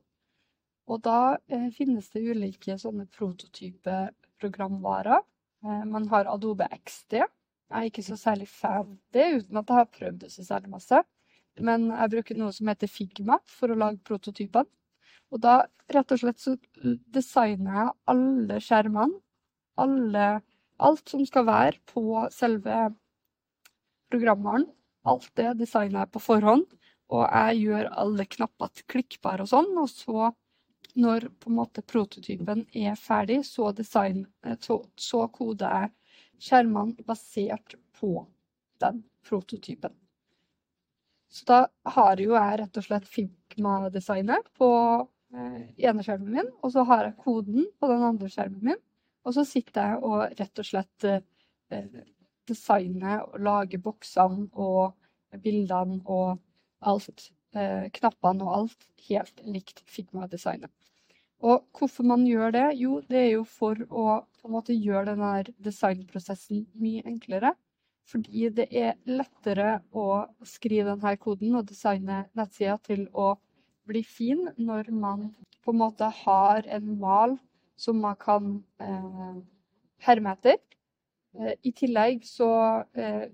Og 0.89 1.03
da 1.05 1.37
eh, 1.51 1.67
finnes 1.75 2.09
det 2.09 2.23
ulike 2.25 2.77
sånne 2.81 3.05
prototype 3.13 3.99
programvarer. 4.41 5.21
Eh, 5.61 5.83
man 5.85 6.09
har 6.09 6.31
Adobe 6.31 6.65
XD. 6.79 7.19
Jeg 7.19 7.77
er 7.77 7.91
ikke 7.91 8.05
så 8.07 8.17
særlig 8.17 8.49
fan 8.49 8.97
det, 9.13 9.27
uten 9.43 9.61
at 9.61 9.69
jeg 9.69 9.77
har 9.77 9.93
prøvd 9.93 10.21
det 10.23 10.31
så 10.33 10.47
særlig 10.47 10.73
masse. 10.73 11.03
Men 11.61 11.91
jeg 11.91 12.13
bruker 12.15 12.39
noe 12.39 12.55
som 12.55 12.71
heter 12.71 12.89
Figma 12.89 13.37
for 13.45 13.69
å 13.69 13.77
lage 13.77 14.01
prototypene. 14.09 14.65
Og 15.29 15.43
da 15.43 15.59
rett 15.93 16.13
og 16.15 16.21
slett 16.23 16.41
så 16.41 16.55
designer 17.13 17.75
jeg 17.75 17.97
alle 18.09 18.61
skjermene, 18.65 19.21
alle 19.77 20.29
Alt 20.79 21.11
som 21.11 21.25
skal 21.27 21.43
være 21.43 21.79
på 21.91 22.01
selve 22.31 22.75
programvaren, 24.11 24.67
alt 25.07 25.29
det 25.39 25.53
designer 25.61 26.03
jeg 26.03 26.13
på 26.15 26.23
forhånd. 26.23 26.65
Og 27.09 27.23
jeg 27.25 27.63
gjør 27.63 27.89
alle 28.03 28.25
knapper 28.29 28.83
klikkbare 28.91 29.45
og 29.45 29.51
sånn. 29.51 29.71
Og 29.81 29.89
så, 29.89 30.31
når 30.99 31.29
på 31.41 31.49
en 31.49 31.57
måte 31.57 31.85
prototypen 31.85 32.65
er 32.77 32.99
ferdig, 32.99 33.41
så, 33.47 33.71
design, 33.73 34.25
så, 34.61 34.81
så 34.99 35.23
koder 35.33 35.73
jeg 35.73 35.95
skjermene 36.49 37.07
basert 37.07 37.75
på 37.99 38.13
den 38.83 39.01
prototypen. 39.25 39.95
Så 41.29 41.45
da 41.45 41.59
har 41.93 42.21
jo 42.21 42.33
jeg 42.33 42.59
rett 42.61 42.77
og 42.79 42.85
slett 42.85 43.09
Figma-designet 43.09 44.47
på 44.57 44.69
eh, 45.35 45.65
ene 45.85 46.05
skjermen 46.05 46.31
min, 46.39 46.53
og 46.63 46.73
så 46.73 46.85
har 46.89 47.05
jeg 47.05 47.19
koden 47.21 47.67
på 47.77 47.89
den 47.91 48.05
andre 48.07 48.29
skjermen 48.33 48.71
min. 48.71 48.79
Og 49.27 49.35
så 49.35 49.43
sitter 49.45 49.91
jeg 49.91 50.07
og 50.07 50.39
rett 50.39 50.61
og 50.63 50.65
slett 50.65 51.05
eh, 51.05 51.21
designer 52.49 53.23
og 53.27 53.39
lager 53.45 53.81
boksene 53.83 54.49
og 54.53 54.95
bildene 55.43 56.01
og 56.05 56.39
alt. 56.81 57.29
Eh, 57.57 57.87
knappene 57.95 58.45
og 58.45 58.55
alt 58.57 58.83
helt 59.07 59.41
likt 59.45 59.81
Figma-designet. 59.89 60.69
Og 61.39 61.63
hvorfor 61.73 62.03
man 62.03 62.25
gjør 62.27 62.51
det? 62.51 62.65
Jo, 62.77 62.99
det 63.09 63.19
er 63.19 63.31
jo 63.31 63.45
for 63.47 63.79
å 63.89 64.19
måte 64.51 64.75
gjøre 64.75 65.13
denne 65.13 65.31
designprosessen 65.65 66.65
mye 66.77 67.05
enklere. 67.07 67.53
Fordi 68.09 68.49
det 68.53 68.67
er 68.75 68.97
lettere 69.07 69.79
å 69.93 70.25
skrive 70.45 70.91
denne 70.91 71.13
koden 71.21 71.55
og 71.59 71.69
designe 71.69 72.23
nettsida 72.37 72.77
til 72.85 73.05
å 73.13 73.35
bli 73.89 74.01
fin 74.05 74.47
når 74.57 74.91
man 74.93 75.29
på 75.63 75.73
en 75.73 75.81
måte 75.81 76.09
har 76.23 76.65
en 76.69 76.91
mal 76.99 77.37
som 77.79 78.01
man 78.03 78.17
kan 78.19 78.57
eh, 78.81 79.39
herme 80.05 80.33
etter. 80.35 80.59
Eh, 81.37 81.53
I 81.61 81.71
tillegg 81.75 82.25
så 82.27 82.49
eh, 82.93 83.29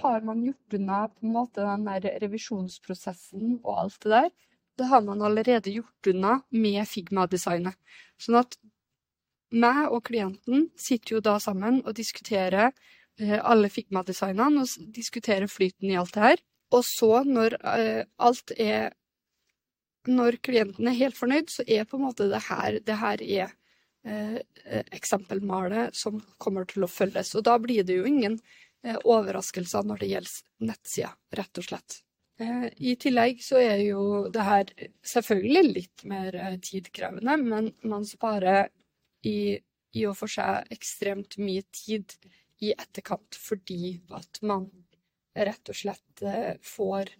har 0.00 0.20
man 0.26 0.42
gjort 0.44 0.74
unna 0.78 1.00
på 1.08 1.26
en 1.26 1.34
måte 1.34 1.64
den 1.66 1.86
der 1.88 2.20
revisjonsprosessen 2.24 3.58
og 3.62 3.72
alt 3.84 3.98
det 4.04 4.14
der. 4.14 4.30
Det 4.78 4.88
har 4.90 5.02
man 5.04 5.22
allerede 5.22 5.72
gjort 5.74 6.10
unna 6.12 6.40
med 6.50 6.86
Figma-designet. 6.88 7.76
Sånn 8.20 8.38
at 8.40 8.56
meg 9.50 9.90
og 9.90 10.04
klienten 10.06 10.68
sitter 10.78 11.16
jo 11.16 11.24
da 11.26 11.36
sammen 11.42 11.82
og 11.84 11.96
diskuterer 11.98 12.70
eh, 12.70 13.38
alle 13.38 13.70
Figma-designene 13.72 14.64
og 14.64 14.94
diskuterer 14.94 15.50
flyten 15.50 15.90
i 15.90 15.98
alt 16.00 16.14
det 16.16 16.24
her. 16.26 16.42
Og 16.70 16.84
så, 16.86 17.24
når 17.26 17.56
alt 18.22 18.52
er 18.56 18.92
Når 20.06 20.38
klienten 20.40 20.86
er 20.88 20.94
helt 20.96 21.16
fornøyd, 21.18 21.50
så 21.52 21.64
er 21.68 21.84
på 21.84 21.98
en 21.98 22.06
måte 22.06 22.30
det 22.30 22.38
her 22.46 22.78
det 22.80 22.94
her 22.96 23.20
er 23.20 23.50
eksempelmalet 24.96 25.96
som 25.96 26.20
kommer 26.40 26.64
til 26.68 26.86
å 26.86 26.90
følges. 26.90 27.34
Og 27.36 27.44
da 27.44 27.56
blir 27.60 27.84
det 27.84 27.98
jo 27.98 28.06
ingen 28.08 28.38
eh, 28.84 28.96
overraskelser 28.96 29.84
når 29.86 30.02
det 30.02 30.12
gjelder 30.14 30.70
nettsida, 30.70 31.10
rett 31.36 31.60
og 31.60 31.68
slett. 31.68 32.00
I 32.40 32.94
tillegg 32.96 33.42
så 33.44 33.58
er 33.60 33.82
jo 33.84 34.02
det 34.32 34.44
her 34.46 34.70
selvfølgelig 35.04 35.72
litt 35.76 36.04
mer 36.08 36.38
tidkrevende, 36.64 37.34
men 37.36 37.66
man 37.84 38.06
sparer 38.08 38.70
i, 39.28 39.58
i 39.92 40.06
og 40.08 40.16
for 40.16 40.32
seg 40.32 40.70
ekstremt 40.72 41.36
mye 41.36 41.66
tid 41.68 42.14
i 42.64 42.72
etterkant 42.72 43.36
fordi 43.36 43.98
at 44.16 44.40
man 44.40 44.70
rett 45.36 45.68
og 45.68 45.76
slett 45.82 46.24
får 46.64 47.12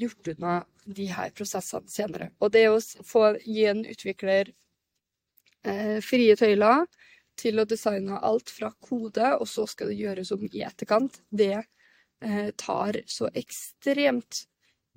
gjort 0.00 0.28
unna 0.34 0.56
de 0.84 1.06
her 1.10 1.30
prosessene 1.36 1.90
senere. 1.90 2.30
Og 2.40 2.52
det 2.54 2.66
å 2.70 2.78
få 3.06 3.34
gi 3.44 3.64
en 3.70 3.82
utvikler 3.88 4.50
eh, 4.50 4.56
frie 6.04 6.36
tøyler 6.38 6.86
til 7.40 7.60
å 7.60 7.66
designe 7.68 8.20
alt 8.26 8.52
fra 8.52 8.70
kode, 8.82 9.34
og 9.38 9.48
så 9.48 9.66
skal 9.70 9.90
det 9.90 10.00
gjøres 10.00 10.32
om 10.36 10.44
i 10.50 10.64
etterkant. 10.66 11.20
Det 11.30 11.56
eh, 11.56 12.50
tar 12.60 13.00
så 13.10 13.30
ekstremt 13.36 14.44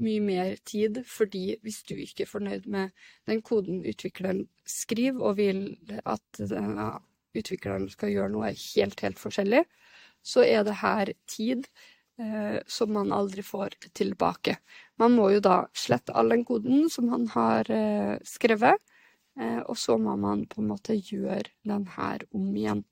mye 0.03 0.23
mer 0.23 0.57
tid, 0.67 1.03
fordi 1.07 1.59
hvis 1.63 1.83
du 1.87 1.95
ikke 1.95 2.25
er 2.25 2.31
fornøyd 2.31 2.67
med 2.71 2.91
den 3.29 3.43
koden 3.45 3.83
utvikleren 3.87 4.45
skriver, 4.67 5.21
og 5.21 5.39
vil 5.39 5.65
at 6.03 6.41
denne 6.41 6.89
utvikleren 7.37 7.87
skal 7.93 8.11
gjøre 8.13 8.33
noe 8.33 8.53
helt, 8.53 9.03
helt 9.05 9.21
forskjellig, 9.21 9.63
så 10.23 10.43
er 10.45 10.63
det 10.65 10.79
her 10.79 11.11
tid 11.29 11.67
eh, 12.19 12.59
som 12.67 12.93
man 12.95 13.13
aldri 13.15 13.43
får 13.45 13.77
tilbake. 13.95 14.57
Man 15.01 15.15
må 15.17 15.29
jo 15.35 15.43
da 15.43 15.63
slette 15.77 16.15
all 16.15 16.31
den 16.33 16.45
koden 16.47 16.89
som 16.91 17.09
han 17.13 17.29
har 17.33 17.69
eh, 17.73 18.17
skrevet, 18.27 18.81
Eh, 18.81 18.92
og 19.67 19.77
så 19.79 19.97
må 19.97 20.15
man 20.19 20.45
på 20.49 20.61
en 20.61 20.69
måte 20.69 20.97
gjøre 20.97 21.49
den 21.65 21.87
her 21.95 22.25
om 22.35 22.51
igjen 22.53 22.83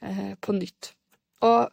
eh, 0.00 0.32
på 0.40 0.54
nytt. 0.56 0.92
Og 1.44 1.68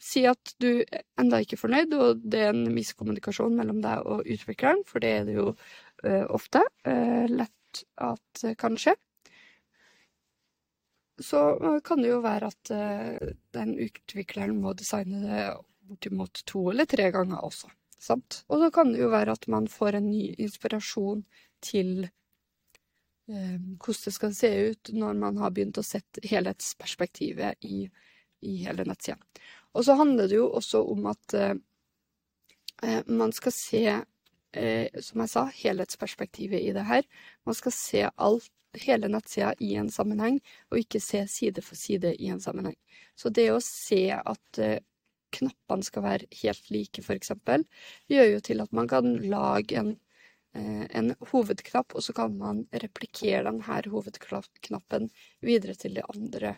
si 0.00 0.24
at 0.30 0.54
du 0.62 0.84
enda 1.18 1.40
ikke 1.42 1.58
er 1.58 1.62
fornøyd, 1.62 1.94
og 1.98 2.22
det 2.22 2.44
er 2.46 2.54
en 2.54 2.72
miskommunikasjon 2.74 3.56
mellom 3.58 3.82
deg 3.84 4.06
og 4.06 4.24
utvikleren, 4.24 4.84
for 4.86 5.02
det 5.02 5.12
er 5.16 5.28
det 5.28 5.36
jo 5.36 5.46
uh, 5.52 6.24
ofte 6.30 6.62
lett 6.86 7.80
at 8.00 8.42
det 8.42 8.54
kan 8.62 8.78
skje. 8.78 8.94
Så 11.18 11.40
kan 11.84 12.00
det 12.00 12.12
jo 12.12 12.20
være 12.22 12.48
at 12.52 12.70
den 13.56 13.72
utvikleren 13.82 14.60
må 14.62 14.70
designe 14.78 15.18
det 15.24 15.42
bortimot 15.90 16.44
to 16.46 16.68
eller 16.70 16.86
tre 16.86 17.08
ganger 17.10 17.42
også. 17.42 17.72
Sant? 17.98 18.44
Og 18.46 18.62
så 18.62 18.70
kan 18.72 18.94
det 18.94 19.02
jo 19.02 19.10
være 19.10 19.34
at 19.34 19.48
man 19.50 19.66
får 19.66 19.98
en 19.98 20.06
ny 20.12 20.28
inspirasjon 20.38 21.24
til 21.66 22.06
Eh, 22.06 22.27
hvordan 23.28 24.04
det 24.04 24.12
skal 24.14 24.34
se 24.34 24.50
ut 24.70 24.90
når 24.96 25.16
man 25.20 25.38
har 25.42 25.52
begynt 25.52 25.78
å 25.80 25.84
sette 25.84 26.22
helhetsperspektivet 26.24 27.64
i, 27.68 27.84
i 28.40 28.54
hele 28.64 28.86
nettsida. 28.88 29.18
Og 29.76 29.84
så 29.84 29.96
handler 29.98 30.30
det 30.30 30.38
jo 30.38 30.48
også 30.58 30.82
om 30.90 31.08
at 31.10 31.34
eh, 31.36 31.54
eh, 32.82 33.02
man 33.06 33.34
skal 33.36 33.54
se, 33.54 33.82
eh, 34.56 35.00
som 35.04 35.24
jeg 35.24 35.32
sa, 35.34 35.44
helhetsperspektivet 35.60 36.64
i 36.64 36.72
det 36.76 36.86
her. 36.88 37.04
Man 37.46 37.58
skal 37.58 37.76
se 37.76 38.06
alt, 38.16 38.52
hele 38.78 39.08
nettsida 39.08 39.54
i 39.64 39.72
en 39.80 39.88
sammenheng, 39.90 40.42
og 40.70 40.82
ikke 40.82 41.00
se 41.02 41.22
side 41.30 41.62
for 41.64 41.78
side 41.78 42.12
i 42.20 42.28
en 42.32 42.40
sammenheng. 42.40 42.76
Så 43.16 43.32
det 43.34 43.48
å 43.52 43.62
se 43.64 44.02
at 44.12 44.60
eh, 44.62 44.80
knappene 45.34 45.84
skal 45.84 46.04
være 46.04 46.28
helt 46.42 46.68
like, 46.72 47.02
eksempel, 47.14 47.64
gjør 48.12 48.28
jo 48.34 48.44
til 48.44 48.64
at 48.64 48.74
man 48.76 48.88
kan 48.90 49.16
lage 49.28 49.80
en 49.80 49.94
en 50.58 51.12
hovedknapp, 51.30 51.94
og 51.94 52.04
så 52.04 52.14
kan 52.16 52.34
man 52.38 52.64
replikere 52.72 53.44
denne 53.46 53.80
hovedknappen 53.92 55.08
videre 55.44 55.76
til 55.78 55.98
de 55.98 56.04
andre 56.08 56.56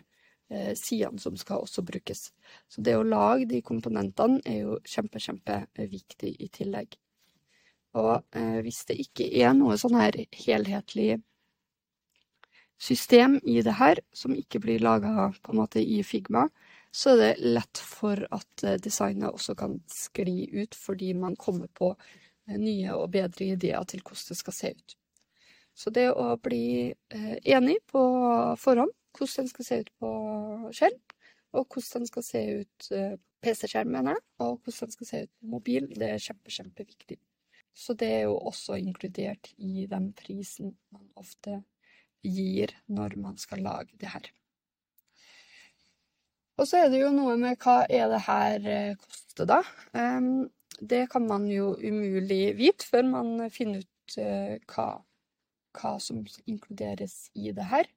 eh, 0.49 0.73
sidene 0.79 1.21
som 1.21 1.37
skal 1.39 1.63
også 1.65 1.83
brukes. 1.87 2.29
Så 2.67 2.83
det 2.85 2.97
å 2.97 3.07
lage 3.07 3.49
de 3.51 3.61
komponentene 3.65 4.41
er 4.45 4.63
jo 4.65 4.79
kjempe, 4.85 5.21
kjempeviktig 5.23 6.35
i 6.39 6.49
tillegg. 6.53 6.97
Og 7.99 8.21
eh, 8.37 8.59
hvis 8.63 8.85
det 8.87 8.99
ikke 9.03 9.27
er 9.43 9.53
noe 9.57 9.77
sånn 9.79 9.99
her 9.99 10.15
helhetlig 10.45 11.19
system 12.81 13.37
i 13.43 13.59
det 13.61 13.75
her, 13.77 13.99
som 14.13 14.33
ikke 14.35 14.61
blir 14.63 14.81
laga 14.81 15.31
på 15.43 15.53
en 15.53 15.61
måte 15.61 15.83
i 15.83 16.01
Figma, 16.07 16.47
så 16.91 17.13
er 17.13 17.19
det 17.21 17.51
lett 17.55 17.79
for 17.79 18.19
at 18.35 18.65
eh, 18.65 18.79
designet 18.81 19.31
også 19.31 19.55
kan 19.59 19.77
skli 19.91 20.49
ut 20.63 20.75
fordi 20.75 21.13
man 21.15 21.37
kommer 21.39 21.69
på 21.77 21.93
nye 22.59 22.95
og 22.95 23.11
bedre 23.13 23.53
ideer 23.55 23.85
til 23.87 24.03
hvordan 24.03 24.31
det 24.31 24.39
skal 24.39 24.57
se 24.57 24.73
ut. 24.75 24.95
Så 25.77 25.93
det 25.95 26.09
å 26.11 26.35
bli 26.43 26.91
eh, 26.91 27.35
enig 27.55 27.79
på 27.91 28.01
forhånd 28.59 28.91
hvordan 29.17 29.43
den 29.45 29.51
skal 29.51 29.67
se 29.67 29.79
ut 29.81 29.91
på 29.99 30.11
skjerm, 30.75 30.99
og 31.51 31.65
hvordan 31.67 32.03
den 32.03 32.09
skal 32.11 32.25
se 32.25 32.41
ut 32.61 32.91
eh, 32.95 33.17
PC-skjerm, 33.43 33.91
mener 33.91 34.15
jeg, 34.15 34.23
og 34.43 34.61
hvordan 34.61 34.87
den 34.87 34.95
skal 34.95 35.09
se 35.09 35.23
ut 35.25 35.31
på 35.33 35.51
mobil, 35.55 35.89
det 35.97 36.13
er 36.13 36.23
kjempe, 36.23 36.53
kjempeviktig. 36.53 37.17
Så 37.73 37.95
det 37.97 38.09
er 38.11 38.21
jo 38.27 38.37
også 38.37 38.77
inkludert 38.79 39.51
i 39.57 39.87
den 39.89 40.11
prisen 40.17 40.75
man 40.91 41.07
ofte 41.19 41.61
gir 42.21 42.75
når 42.91 43.17
man 43.19 43.39
skal 43.41 43.63
lage 43.65 43.97
det 43.99 44.11
her. 44.11 44.31
Og 46.59 46.67
så 46.69 46.83
er 46.83 46.91
det 46.93 46.99
jo 47.01 47.11
noe 47.15 47.37
med 47.41 47.57
hva 47.63 47.81
er 47.89 48.09
det 48.11 48.23
her 48.27 48.65
eh, 48.69 48.97
koster, 49.01 49.47
da. 49.49 49.61
Um, 49.97 50.51
det 50.81 51.07
kan 51.07 51.27
man 51.27 51.45
jo 51.47 51.75
umulig 51.77 52.55
vite 52.57 52.87
før 52.89 53.05
man 53.05 53.49
finner 53.53 53.83
ut 53.83 54.15
uh, 54.17 54.55
hva, 54.73 54.87
hva, 55.77 55.91
som 56.01 56.23
inkluderes 56.49 57.29
i 57.37 57.53
det 57.55 57.67
her. 57.69 57.89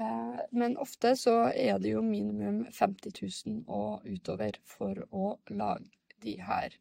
Uh, 0.00 0.42
men 0.50 0.74
ofte 0.82 1.14
så 1.16 1.36
er 1.52 1.78
det 1.80 1.94
jo 1.94 2.02
minimum 2.04 2.64
50 2.74 3.14
000 3.46 3.62
og 3.70 4.04
utover 4.10 4.58
for 4.66 4.98
å 5.14 5.36
lage 5.54 5.88
de 6.24 6.36
her 6.42 6.74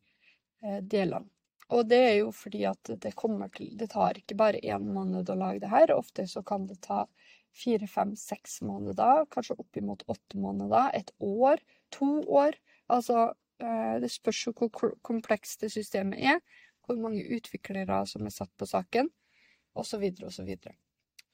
uh, 0.66 0.82
delene. 0.82 1.30
Og 1.74 1.88
det 1.90 2.02
er 2.10 2.16
jo 2.20 2.34
fordi 2.36 2.66
at 2.70 2.92
det 3.02 3.16
kommer 3.18 3.50
til 3.50 3.72
Det 3.74 3.88
tar 3.90 4.20
ikke 4.20 4.36
bare 4.38 4.60
én 4.62 4.84
måned 4.86 5.30
å 5.30 5.38
lage 5.40 5.64
det 5.64 5.72
her. 5.72 5.94
Ofte 5.96 6.28
så 6.30 6.44
kan 6.46 6.68
det 6.70 6.82
ta 6.86 7.08
fire, 7.56 7.88
fem, 7.90 8.12
seks 8.20 8.60
måneder, 8.66 9.26
kanskje 9.34 9.58
oppimot 9.62 10.04
åtte 10.12 10.38
måneder, 10.38 10.92
et 10.94 11.10
år, 11.24 11.62
to 11.96 12.20
år. 12.30 12.58
Altså 12.92 13.32
Eh, 13.34 13.45
det 14.02 14.10
spørs 14.12 14.42
jo 14.48 14.52
hvor 14.58 14.96
komplekst 15.06 15.62
det 15.62 15.70
systemet 15.72 16.20
er, 16.20 16.42
hvor 16.86 16.98
mange 17.02 17.24
utviklere 17.36 18.02
som 18.10 18.26
er 18.26 18.34
satt 18.34 18.52
på 18.58 18.68
saken. 18.70 19.10
osv., 19.76 20.04
osv. 20.04 20.30
Så, 20.32 20.44
videre. 20.44 20.76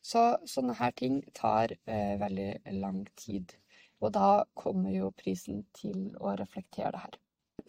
så 0.01 0.21
sånne 0.49 0.73
her 0.79 0.93
ting 0.97 1.21
tar 1.37 1.75
eh, 1.85 2.15
veldig 2.19 2.77
lang 2.81 3.03
tid. 3.15 3.53
Og 4.01 4.13
da 4.15 4.43
kommer 4.57 4.89
jo 4.89 5.11
prisen 5.13 5.65
til 5.77 6.15
å 6.17 6.33
reflektere 6.39 6.91
det 6.95 7.03
her. 7.03 7.17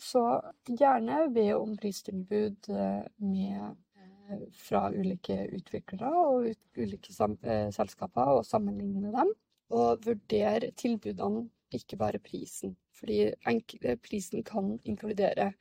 Så 0.00 0.22
gjerne 0.64 1.26
be 1.34 1.50
om 1.54 1.74
pristilbud 1.76 2.70
eh, 2.72 3.02
med, 3.20 3.76
eh, 4.00 4.46
fra 4.56 4.86
ulike 4.94 5.36
utviklere 5.58 6.12
og 6.22 6.48
ut, 6.48 6.62
ulike 6.78 7.12
sam, 7.12 7.36
eh, 7.44 7.68
selskaper, 7.74 8.38
og 8.38 8.46
sammenligne 8.48 9.12
dem. 9.12 9.34
Og 9.72 10.06
vurdere 10.06 10.72
tilbudene, 10.76 11.46
ikke 11.78 11.98
bare 12.00 12.20
prisen. 12.22 12.76
Fordi 12.96 13.20
eh, 13.32 13.96
prisen 14.02 14.44
kan 14.46 14.78
inkludere 14.84 15.52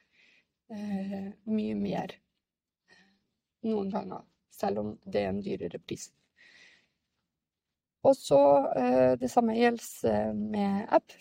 eh, 0.71 1.31
mye 1.49 1.75
mer 1.75 2.15
noen 3.65 3.91
ganger, 3.93 4.23
selv 4.53 4.81
om 4.81 4.91
det 5.05 5.23
er 5.23 5.29
en 5.29 5.41
dyrere 5.43 5.79
pris. 5.79 6.09
Og 8.05 8.15
så 8.17 8.41
eh, 8.77 9.13
det 9.21 9.29
samme 9.29 9.57
gjelder 9.57 10.33
med 10.37 10.87
app. 10.89 11.13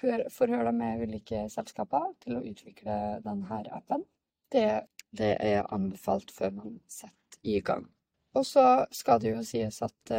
Forhør 0.00 0.64
deg 0.64 0.76
med 0.76 1.02
ulike 1.04 1.42
selskaper 1.52 2.12
til 2.24 2.38
å 2.38 2.44
utvikle 2.48 2.94
denne 3.24 3.60
appen. 3.76 4.06
Det, 4.52 4.64
det 5.12 5.34
er 5.44 5.68
anbefalt 5.72 6.32
før 6.32 6.54
man 6.56 6.78
setter 6.88 7.40
i 7.44 7.60
gang. 7.64 7.84
Og 8.36 8.46
så 8.46 8.64
skal 8.94 9.20
det 9.20 9.34
jo 9.34 9.44
sies 9.44 9.82
at 9.84 10.12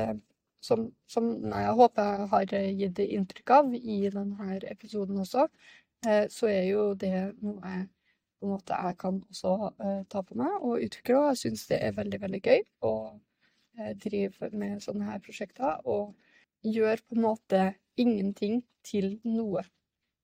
som, 0.62 0.86
som 1.10 1.30
jeg 1.42 1.74
håper 1.78 2.10
jeg 2.12 2.28
har 2.34 2.52
gitt 2.80 3.00
inntrykk 3.06 3.54
av 3.58 3.74
i 3.76 3.98
denne 4.14 4.60
episoden 4.70 5.24
også, 5.24 5.48
eh, 6.06 6.28
så 6.30 6.52
er 6.52 6.68
jo 6.70 6.92
det 6.94 7.16
noe 7.42 7.74
jeg 7.74 7.88
på 8.42 8.48
en 8.48 8.54
måte 8.56 8.78
jeg 8.78 8.98
kan 9.02 9.20
også 9.22 9.52
eh, 9.86 10.00
ta 10.10 10.24
på 10.26 10.38
meg 10.40 10.64
og 10.66 10.82
utvikle. 10.82 11.20
Og 11.20 11.28
jeg 11.32 11.42
syns 11.44 11.68
det 11.70 11.78
er 11.86 11.98
veldig, 11.98 12.22
veldig 12.24 12.42
gøy 12.42 12.64
å 12.90 12.94
eh, 13.78 13.92
drive 14.06 14.50
med 14.58 14.82
sånne 14.82 15.12
her 15.12 15.22
prosjekter 15.22 15.86
og 15.86 16.16
gjøre 16.66 17.06
på 17.06 17.18
en 17.18 17.26
måte 17.26 17.62
ingenting 18.02 18.64
til 18.86 19.20
noe. 19.28 19.66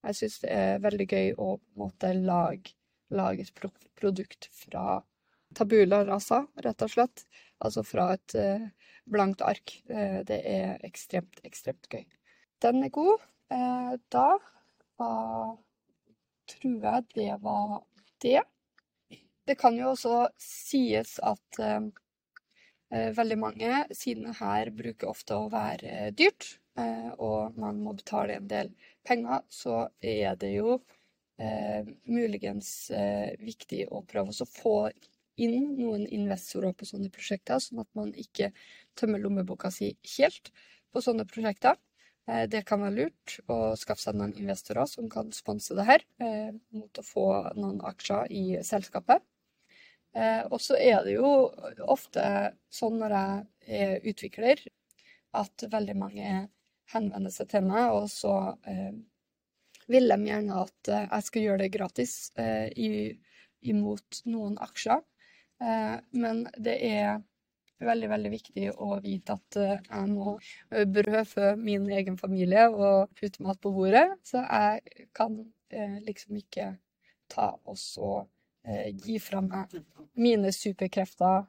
Jeg 0.05 0.17
syns 0.21 0.39
det 0.41 0.53
er 0.53 0.81
veldig 0.81 1.07
gøy 1.09 1.29
å 1.35 1.51
på 1.57 1.75
en 1.75 1.83
måte 1.83 2.13
lage, 2.17 2.73
lage 3.13 3.45
et 3.45 3.65
produkt 3.97 4.49
fra 4.53 5.01
tabula 5.55 6.03
rasa, 6.07 6.43
rett 6.63 6.83
og 6.83 6.91
slett. 6.91 7.23
Altså 7.63 7.83
fra 7.85 8.11
et 8.15 8.35
uh, 8.37 8.65
blankt 9.09 9.41
ark. 9.45 9.73
Uh, 9.89 10.19
det 10.27 10.41
er 10.45 10.83
ekstremt, 10.87 11.39
ekstremt 11.47 11.87
gøy. 11.91 12.03
Den 12.63 12.83
er 12.85 12.93
god. 12.93 13.23
Uh, 13.53 13.95
da 14.13 14.27
var, 14.99 15.55
tror 16.51 16.83
jeg 16.89 17.07
det 17.15 17.31
var 17.41 17.79
det. 18.23 18.41
Det 19.47 19.55
kan 19.55 19.77
jo 19.79 19.93
også 19.93 20.25
sies 20.41 21.19
at 21.23 21.59
veldig 22.89 23.37
mange, 23.39 23.69
siden 23.95 24.33
her 24.35 24.71
bruker 24.75 25.07
ofte 25.07 25.37
å 25.37 25.45
være 25.51 26.09
dyrt, 26.17 26.49
og 27.23 27.55
man 27.55 27.79
må 27.79 27.93
betale 27.95 28.35
en 28.41 28.49
del 28.51 28.73
penger, 29.07 29.45
så 29.47 29.85
er 30.03 30.35
det 30.41 30.51
jo 30.57 30.75
muligens 32.11 32.91
viktig 33.39 33.85
å 33.87 34.01
prøve 34.09 34.35
å 34.35 34.49
få 34.51 34.75
inn 35.37 35.75
noen 35.77 36.05
investorer 36.13 36.73
på 36.73 36.87
sånne 36.89 37.11
prosjekter, 37.13 37.61
sånn 37.61 37.83
at 37.83 37.89
man 37.97 38.13
ikke 38.17 38.51
tømmer 38.97 39.21
lommeboka 39.21 39.71
si 39.73 39.93
helt 40.17 40.51
på 40.93 41.03
sånne 41.03 41.27
prosjekter. 41.29 41.77
Eh, 42.27 42.45
det 42.51 42.65
kan 42.67 42.81
være 42.83 42.95
lurt 42.97 43.37
å 43.51 43.75
skaffe 43.79 44.03
seg 44.03 44.17
noen 44.19 44.35
investorer 44.39 44.87
som 44.89 45.07
kan 45.11 45.31
sponse 45.35 45.75
det 45.77 45.85
her, 45.87 46.03
eh, 46.19 46.51
mot 46.75 46.99
å 46.99 47.05
få 47.05 47.27
noen 47.55 47.79
aksjer 47.87 48.31
i 48.31 48.43
selskapet. 48.67 49.23
Eh, 50.15 50.43
og 50.49 50.59
så 50.63 50.75
er 50.79 51.03
det 51.05 51.15
jo 51.15 51.29
ofte 51.85 52.23
sånn 52.73 52.97
når 52.99 53.15
jeg 53.17 53.81
er 53.81 54.07
utvikler, 54.11 54.63
at 55.37 55.67
veldig 55.69 55.95
mange 55.95 56.49
henvender 56.93 57.31
seg 57.31 57.49
til 57.51 57.67
meg, 57.67 57.91
og 57.91 58.07
så 58.09 58.55
vil 59.91 60.07
de 60.07 60.17
gjerne 60.23 60.61
at 60.63 60.89
jeg 60.89 61.25
skal 61.27 61.43
gjøre 61.43 61.59
det 61.59 61.73
gratis 61.75 62.13
imot 63.61 64.21
noen 64.25 64.55
aksjer. 64.63 65.03
Eh, 65.61 65.95
men 66.09 66.45
det 66.57 66.77
er 66.85 67.21
veldig, 67.81 68.09
veldig 68.13 68.31
viktig 68.33 68.69
å 68.83 68.97
vite 69.03 69.37
at 69.37 69.59
eh, 69.59 69.75
jeg 69.89 70.09
må 70.11 70.37
eh, 70.71 70.85
brødfø 70.85 71.53
min 71.59 71.87
egen 71.93 72.17
familie 72.19 72.67
og 72.69 73.13
putte 73.17 73.45
mat 73.45 73.61
på 73.61 73.73
bordet. 73.73 74.07
Så 74.27 74.43
jeg 74.43 75.07
kan 75.17 75.39
liksom 76.07 76.37
ikke 76.39 76.69
ta 77.27 77.49
og 77.67 77.75
så 77.75 78.21
gi 79.03 79.17
fra 79.19 79.41
meg 79.43 79.73
mine 80.15 80.47
superkrefter 80.55 81.41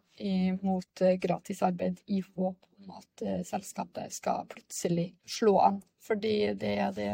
mot 0.67 1.03
gratis 1.23 1.61
arbeid 1.67 2.01
i 2.11 2.19
håp 2.25 2.57
om 2.83 2.97
at 2.97 3.23
selskapet 3.47 4.11
skal 4.15 4.49
plutselig 4.51 5.13
slå 5.23 5.55
an. 5.69 5.79
Fordi 6.03 6.33
det 6.59 6.73
er 6.83 6.91
det 6.97 7.13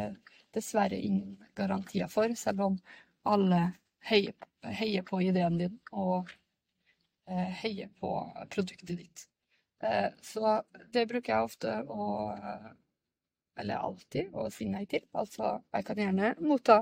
dessverre 0.56 0.96
ingen 0.96 1.36
garantier 1.56 2.08
for, 2.08 2.32
selv 2.40 2.64
om 2.70 2.78
alle 3.28 3.60
heier, 4.08 5.04
på 5.04 5.20
ideen 5.28 5.60
din 5.60 5.76
og 5.92 6.32
heier 7.26 7.88
på 8.00 8.10
produktet 8.50 8.98
ditt. 8.98 9.26
Eh, 9.84 10.10
så 10.22 10.62
det 10.92 11.06
bruker 11.10 11.34
jeg 11.34 11.48
ofte 11.50 11.74
å 11.88 12.06
eh, 12.32 12.72
Eller 13.60 13.84
alltid 13.86 14.32
å 14.34 14.48
si 14.50 14.66
nei 14.66 14.82
til. 14.90 15.04
Altså, 15.14 15.60
jeg 15.70 15.86
kan 15.86 16.00
gjerne 16.00 16.32
motta 16.42 16.80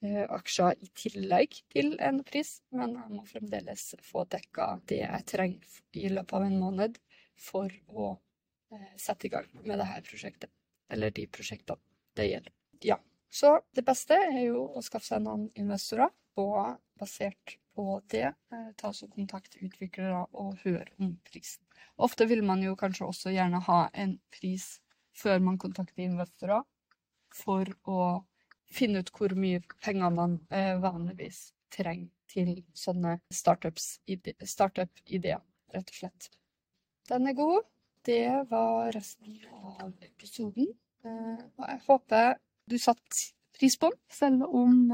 aksjer 0.00 0.76
i 0.84 0.88
tillegg 0.96 1.54
til 1.72 1.94
en 2.00 2.18
pris, 2.24 2.50
men 2.76 2.92
jeg 2.96 3.12
må 3.14 3.22
fremdeles 3.28 3.86
få 4.04 4.26
dekka 4.28 4.66
det 4.88 4.98
jeg 4.98 5.26
trenger 5.28 5.78
i 5.96 6.10
løpet 6.12 6.34
av 6.36 6.44
en 6.44 6.58
måned 6.60 7.00
for 7.40 7.72
å 7.88 8.10
sette 9.00 9.28
i 9.28 9.32
gang 9.32 9.48
med 9.64 9.80
dette 9.80 10.04
prosjektet. 10.10 10.52
Eller 10.92 11.16
de 11.16 11.24
prosjektene 11.32 11.80
det 12.20 12.28
gjelder. 12.28 12.54
Ja. 12.84 12.98
Så 13.32 13.56
det 13.72 13.86
beste 13.88 14.16
er 14.20 14.42
jo 14.42 14.66
å 14.76 14.84
skaffe 14.84 15.14
seg 15.14 15.24
noen 15.24 15.48
investorer, 15.56 16.12
og 16.36 16.76
basert 17.00 17.56
på 17.80 18.00
det, 18.12 18.34
eh, 18.52 18.70
ta 18.76 18.92
så 18.92 19.08
kontakt 19.08 19.56
utviklere 19.56 20.26
og 20.32 20.58
høre 20.64 20.88
om 21.00 21.14
prisen. 21.24 21.64
Ofte 21.96 22.26
vil 22.28 22.42
man 22.44 22.62
jo 22.62 22.76
kanskje 22.76 23.06
også 23.08 23.32
gjerne 23.32 23.60
ha 23.64 23.80
en 23.94 24.18
pris 24.34 24.66
før 25.16 25.40
man 25.40 25.58
kontakter 25.58 26.04
investorer, 26.04 26.62
for 27.32 27.68
å 27.88 28.00
finne 28.70 29.00
ut 29.00 29.12
hvor 29.16 29.32
mye 29.38 29.62
penger 29.84 30.12
man 30.12 30.36
eh, 30.50 30.76
vanligvis 30.82 31.52
trenger 31.72 32.10
til 32.30 32.52
sånne 32.76 33.16
startup-ideer, 33.32 34.46
startup 34.46 35.02
rett 35.74 35.90
og 35.90 35.96
slett. 35.96 36.30
Den 37.08 37.26
er 37.30 37.38
god. 37.38 37.64
Det 38.06 38.46
var 38.50 38.92
resten 38.94 39.40
av 39.50 39.92
episoden. 40.04 40.68
Eh, 41.04 41.42
og 41.56 41.66
jeg 41.66 41.82
håper 41.88 42.38
du 42.70 42.76
satt 42.78 43.24
pris 43.58 43.76
på, 43.80 43.90
selv 44.10 44.44
om 44.46 44.88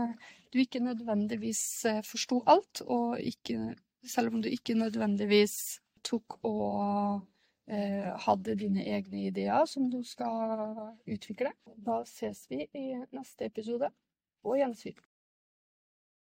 du 0.53 0.59
ikke 0.63 0.81
nødvendigvis 0.81 1.85
eh, 1.85 2.03
forsto 2.05 2.43
alt, 2.47 2.83
og 2.87 3.21
ikke, 3.21 3.75
selv 4.05 4.35
om 4.35 4.43
du 4.43 4.49
ikke 4.49 4.75
nødvendigvis 4.79 5.81
tok 6.07 6.39
og 6.47 7.21
eh, 7.69 8.13
hadde 8.27 8.57
dine 8.59 8.87
egne 8.87 9.27
ideer 9.31 9.67
som 9.71 9.91
du 9.91 10.03
skal 10.07 10.77
utvikle. 11.07 11.53
Da 11.77 12.03
ses 12.09 12.47
vi 12.51 12.65
i 12.75 12.89
neste 13.13 13.51
episode. 13.51 13.91
På 14.43 14.55
gjensyn. 14.55 14.95